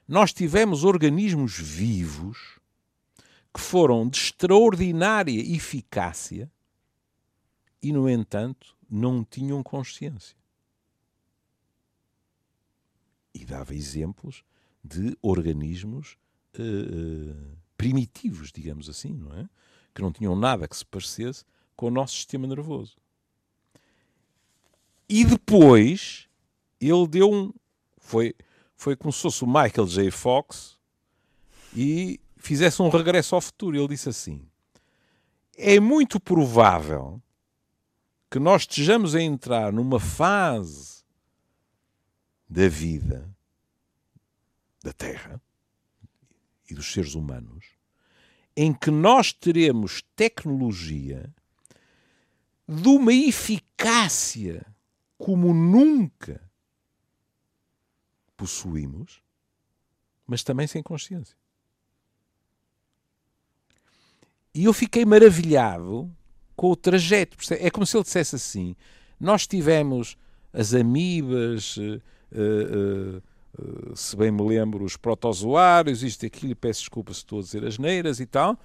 nós 0.07 0.33
tivemos 0.33 0.83
organismos 0.83 1.57
vivos 1.57 2.59
que 3.53 3.61
foram 3.61 4.09
de 4.09 4.17
extraordinária 4.17 5.39
eficácia 5.55 6.51
e, 7.81 7.93
no 7.93 8.09
entanto, 8.09 8.75
não 8.89 9.23
tinham 9.23 9.61
consciência. 9.63 10.35
E 13.33 13.45
dava 13.45 13.73
exemplos 13.73 14.43
de 14.84 15.17
organismos 15.21 16.17
uh, 16.59 17.57
primitivos, 17.77 18.51
digamos 18.51 18.89
assim, 18.89 19.13
não 19.13 19.34
é? 19.38 19.47
Que 19.93 20.01
não 20.01 20.11
tinham 20.11 20.36
nada 20.36 20.67
que 20.67 20.75
se 20.75 20.86
parecesse 20.86 21.45
com 21.75 21.88
o 21.88 21.91
nosso 21.91 22.15
sistema 22.15 22.47
nervoso. 22.47 22.97
E 25.07 25.23
depois 25.23 26.27
ele 26.79 27.07
deu 27.07 27.31
um. 27.31 27.53
Foi, 27.97 28.36
foi 28.75 28.95
como 28.95 29.13
se 29.13 29.21
fosse 29.21 29.43
o 29.43 29.47
Michael 29.47 29.88
J. 29.88 30.11
Fox 30.11 30.77
e 31.75 32.19
fizesse 32.38 32.81
um 32.81 32.89
regresso 32.89 33.36
ao 33.36 33.41
futuro. 33.41 33.77
Ele 33.77 33.88
disse 33.88 34.09
assim: 34.09 34.45
É 35.55 35.79
muito 35.79 36.19
provável 36.19 37.21
que 38.29 38.39
nós 38.39 38.63
estejamos 38.63 39.13
a 39.15 39.21
entrar 39.21 39.71
numa 39.71 39.99
fase 39.99 41.03
da 42.49 42.67
vida 42.67 43.34
da 44.84 44.91
Terra 44.91 45.41
e 46.69 46.75
dos 46.75 46.91
seres 46.91 47.15
humanos, 47.15 47.65
em 48.55 48.73
que 48.73 48.91
nós 48.91 49.31
teremos 49.34 50.03
tecnologia 50.15 51.34
de 52.67 52.88
uma 52.88 53.13
eficácia 53.13 54.65
como 55.17 55.53
nunca 55.53 56.41
possuímos, 58.36 59.21
mas 60.27 60.43
também 60.43 60.67
sem 60.67 60.84
consciência. 60.84 61.36
E 64.53 64.65
eu 64.65 64.73
fiquei 64.73 65.03
maravilhado 65.05 66.15
com 66.55 66.69
o 66.69 66.75
trajeto. 66.75 67.38
É 67.53 67.71
como 67.71 67.86
se 67.86 67.97
ele 67.97 68.03
dissesse 68.03 68.36
assim: 68.36 68.75
nós 69.19 69.47
tivemos 69.47 70.17
as 70.51 70.73
amibas, 70.73 71.77
uh, 71.77 71.81
uh, 71.81 72.01
eh, 72.31 73.21
se 73.95 74.15
bem 74.15 74.31
me 74.31 74.41
lembro, 74.41 74.83
os 74.83 74.97
protozoários, 74.97 76.03
isto 76.03 76.23
e 76.23 76.27
aquilo, 76.27 76.55
peço 76.55 76.81
desculpa 76.81 77.13
se 77.13 77.19
estou 77.19 77.39
a 77.39 77.41
dizer 77.41 77.65
as 77.65 77.77
neiras 77.77 78.19
e 78.19 78.25
tal, 78.25 78.59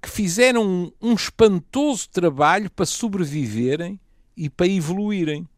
que 0.00 0.08
fizeram 0.08 0.66
um, 0.66 0.92
um 1.00 1.14
espantoso 1.14 2.08
trabalho 2.08 2.70
para 2.70 2.86
sobreviverem 2.86 4.00
e 4.36 4.48
para 4.48 4.68
evoluírem, 4.68 5.48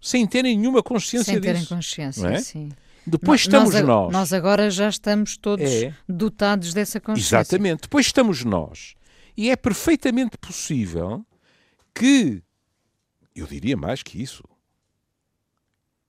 sem 0.00 0.26
terem 0.26 0.56
nenhuma 0.56 0.82
consciência 0.82 1.32
sem 1.32 1.40
disso. 1.40 1.54
Sem 1.54 1.64
terem 1.64 1.68
consciência, 1.68 2.26
é? 2.26 2.40
sim. 2.40 2.70
Depois 3.06 3.40
estamos 3.40 3.72
nós, 3.74 3.84
nós. 3.84 4.12
Nós 4.12 4.32
agora 4.32 4.70
já 4.70 4.88
estamos 4.88 5.36
todos 5.36 5.64
é. 5.64 5.94
dotados 6.08 6.74
dessa 6.74 7.00
consciência. 7.00 7.36
Exatamente. 7.36 7.82
Depois 7.82 8.06
estamos 8.06 8.44
nós. 8.44 8.94
E 9.36 9.50
é 9.50 9.56
perfeitamente 9.56 10.36
possível 10.36 11.24
que, 11.94 12.42
eu 13.34 13.46
diria 13.46 13.76
mais 13.76 14.02
que 14.02 14.20
isso, 14.20 14.44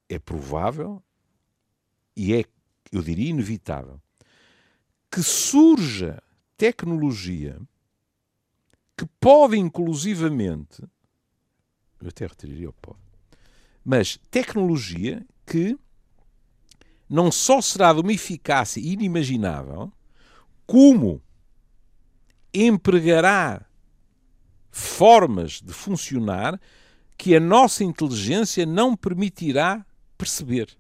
é 0.10 0.20
provável 0.20 1.02
e 2.16 2.34
é, 2.34 2.44
eu 2.92 3.02
diria, 3.02 3.30
inevitável, 3.30 4.02
que 5.12 5.24
surja 5.24 6.22
tecnologia 6.58 7.60
que 8.98 9.06
pode 9.20 9.58
inclusivamente, 9.58 10.82
eu 12.02 12.10
até 12.10 12.26
retiraria 12.26 12.70
o 12.70 12.74
pode, 12.74 13.00
mas 13.84 14.20
tecnologia 14.30 15.26
que 15.46 15.78
não 17.10 17.32
só 17.32 17.62
será 17.62 17.94
de 17.94 18.02
uma 18.02 18.14
eficácia 18.14 18.80
inimaginável, 18.80 19.92
como 20.68 21.22
empregará 22.54 23.66
formas 24.70 25.62
de 25.62 25.74
funcionar 25.74 26.60
que 27.18 27.36
a 27.36 27.40
nossa 27.40 27.84
inteligência 27.84 28.66
não 28.66 28.96
permitirá 28.96 29.86
perceber. 30.18 30.78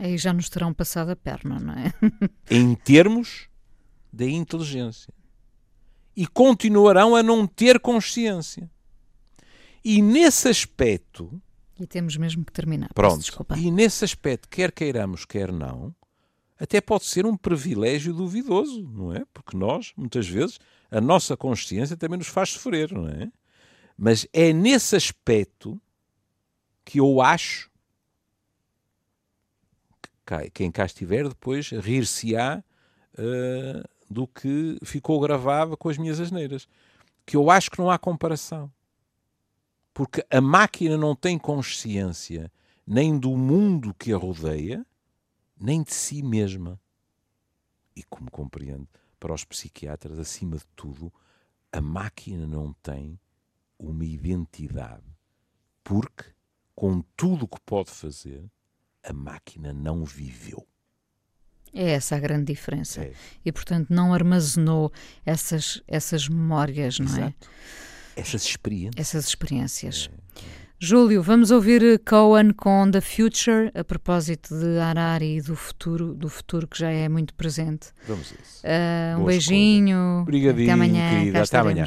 Aí 0.00 0.16
já 0.16 0.32
nos 0.32 0.48
terão 0.48 0.72
passado 0.72 1.10
a 1.10 1.16
perna, 1.16 1.60
não 1.60 1.74
é? 1.74 1.92
em 2.50 2.74
termos 2.74 3.48
da 4.10 4.24
inteligência. 4.24 5.12
E 6.16 6.26
continuarão 6.26 7.14
a 7.14 7.22
não 7.22 7.46
ter 7.46 7.78
consciência. 7.78 8.70
E 9.84 10.00
nesse 10.00 10.48
aspecto. 10.48 11.40
E 11.78 11.86
temos 11.86 12.16
mesmo 12.16 12.44
que 12.44 12.52
terminar. 12.52 12.88
Pronto. 12.94 13.22
E 13.56 13.70
nesse 13.70 14.02
aspecto, 14.02 14.48
quer 14.48 14.72
queiramos, 14.72 15.26
quer 15.26 15.52
não, 15.52 15.94
até 16.58 16.80
pode 16.80 17.04
ser 17.04 17.26
um 17.26 17.36
privilégio 17.36 18.14
duvidoso, 18.14 18.82
não 18.88 19.14
é? 19.14 19.24
Porque 19.34 19.56
nós, 19.56 19.92
muitas 19.96 20.26
vezes, 20.26 20.58
a 20.90 21.00
nossa 21.00 21.36
consciência 21.36 21.96
também 21.96 22.18
nos 22.18 22.28
faz 22.28 22.50
sofrer, 22.50 22.90
não 22.90 23.06
é? 23.06 23.30
Mas 23.96 24.26
é 24.32 24.50
nesse 24.50 24.96
aspecto 24.96 25.80
que 26.86 27.00
eu 27.00 27.20
acho 27.20 27.69
que 30.38 30.50
quem 30.50 30.70
cá 30.70 30.84
estiver 30.84 31.28
depois 31.28 31.70
rir-se-á 31.70 32.62
uh, 33.14 33.88
do 34.08 34.26
que 34.26 34.78
ficou 34.84 35.18
gravado 35.20 35.76
com 35.76 35.88
as 35.88 35.98
minhas 35.98 36.20
asneiras. 36.20 36.68
Que 37.26 37.36
eu 37.36 37.50
acho 37.50 37.70
que 37.70 37.78
não 37.78 37.90
há 37.90 37.98
comparação. 37.98 38.70
Porque 39.92 40.24
a 40.30 40.40
máquina 40.40 40.96
não 40.96 41.14
tem 41.16 41.38
consciência 41.38 42.50
nem 42.86 43.18
do 43.18 43.36
mundo 43.36 43.94
que 43.94 44.12
a 44.12 44.16
rodeia, 44.16 44.86
nem 45.58 45.82
de 45.82 45.92
si 45.92 46.22
mesma. 46.22 46.80
E 47.94 48.02
como 48.04 48.30
compreendo, 48.30 48.88
para 49.18 49.34
os 49.34 49.44
psiquiatras, 49.44 50.18
acima 50.18 50.56
de 50.56 50.66
tudo, 50.74 51.12
a 51.72 51.80
máquina 51.80 52.46
não 52.46 52.72
tem 52.82 53.18
uma 53.78 54.04
identidade. 54.04 55.04
Porque, 55.84 56.24
com 56.74 57.02
tudo 57.16 57.44
o 57.44 57.48
que 57.48 57.60
pode 57.60 57.90
fazer, 57.90 58.50
a 59.04 59.12
máquina 59.12 59.72
não 59.72 60.04
viveu. 60.04 60.66
É 61.72 61.90
essa 61.92 62.16
a 62.16 62.18
grande 62.18 62.52
diferença. 62.52 63.02
É. 63.02 63.12
E, 63.44 63.52
portanto, 63.52 63.88
não 63.90 64.12
armazenou 64.12 64.92
essas, 65.24 65.80
essas 65.86 66.28
memórias, 66.28 66.98
não 66.98 67.06
é? 67.06 67.18
Exato. 67.18 67.50
Essas 68.16 68.42
experiências. 68.44 68.94
Essas 68.96 69.28
experiências. 69.28 70.10
É. 70.36 70.40
é. 70.40 70.60
Júlio, 70.82 71.22
vamos 71.22 71.50
ouvir 71.50 71.84
eh, 71.84 71.98
Cohen 71.98 72.52
com 72.52 72.90
The 72.90 73.02
Future, 73.02 73.70
a 73.74 73.84
propósito 73.84 74.58
de 74.58 74.78
Harari 74.78 75.36
e 75.36 75.42
do 75.42 75.54
futuro, 75.54 76.14
do 76.14 76.28
futuro 76.30 76.66
que 76.66 76.78
já 76.78 76.90
é 76.90 77.06
muito 77.06 77.34
presente. 77.34 77.88
Vamos 78.08 78.32
a 78.32 78.42
isso. 78.42 78.62
Uh, 78.64 79.20
um 79.20 79.24
beijinho. 79.26 80.22
Obrigadinho, 80.22 80.64
até 80.64 80.72
amanhã. 80.72 81.10
Querida, 81.10 81.42
até 81.42 81.58
amanhã. 81.58 81.84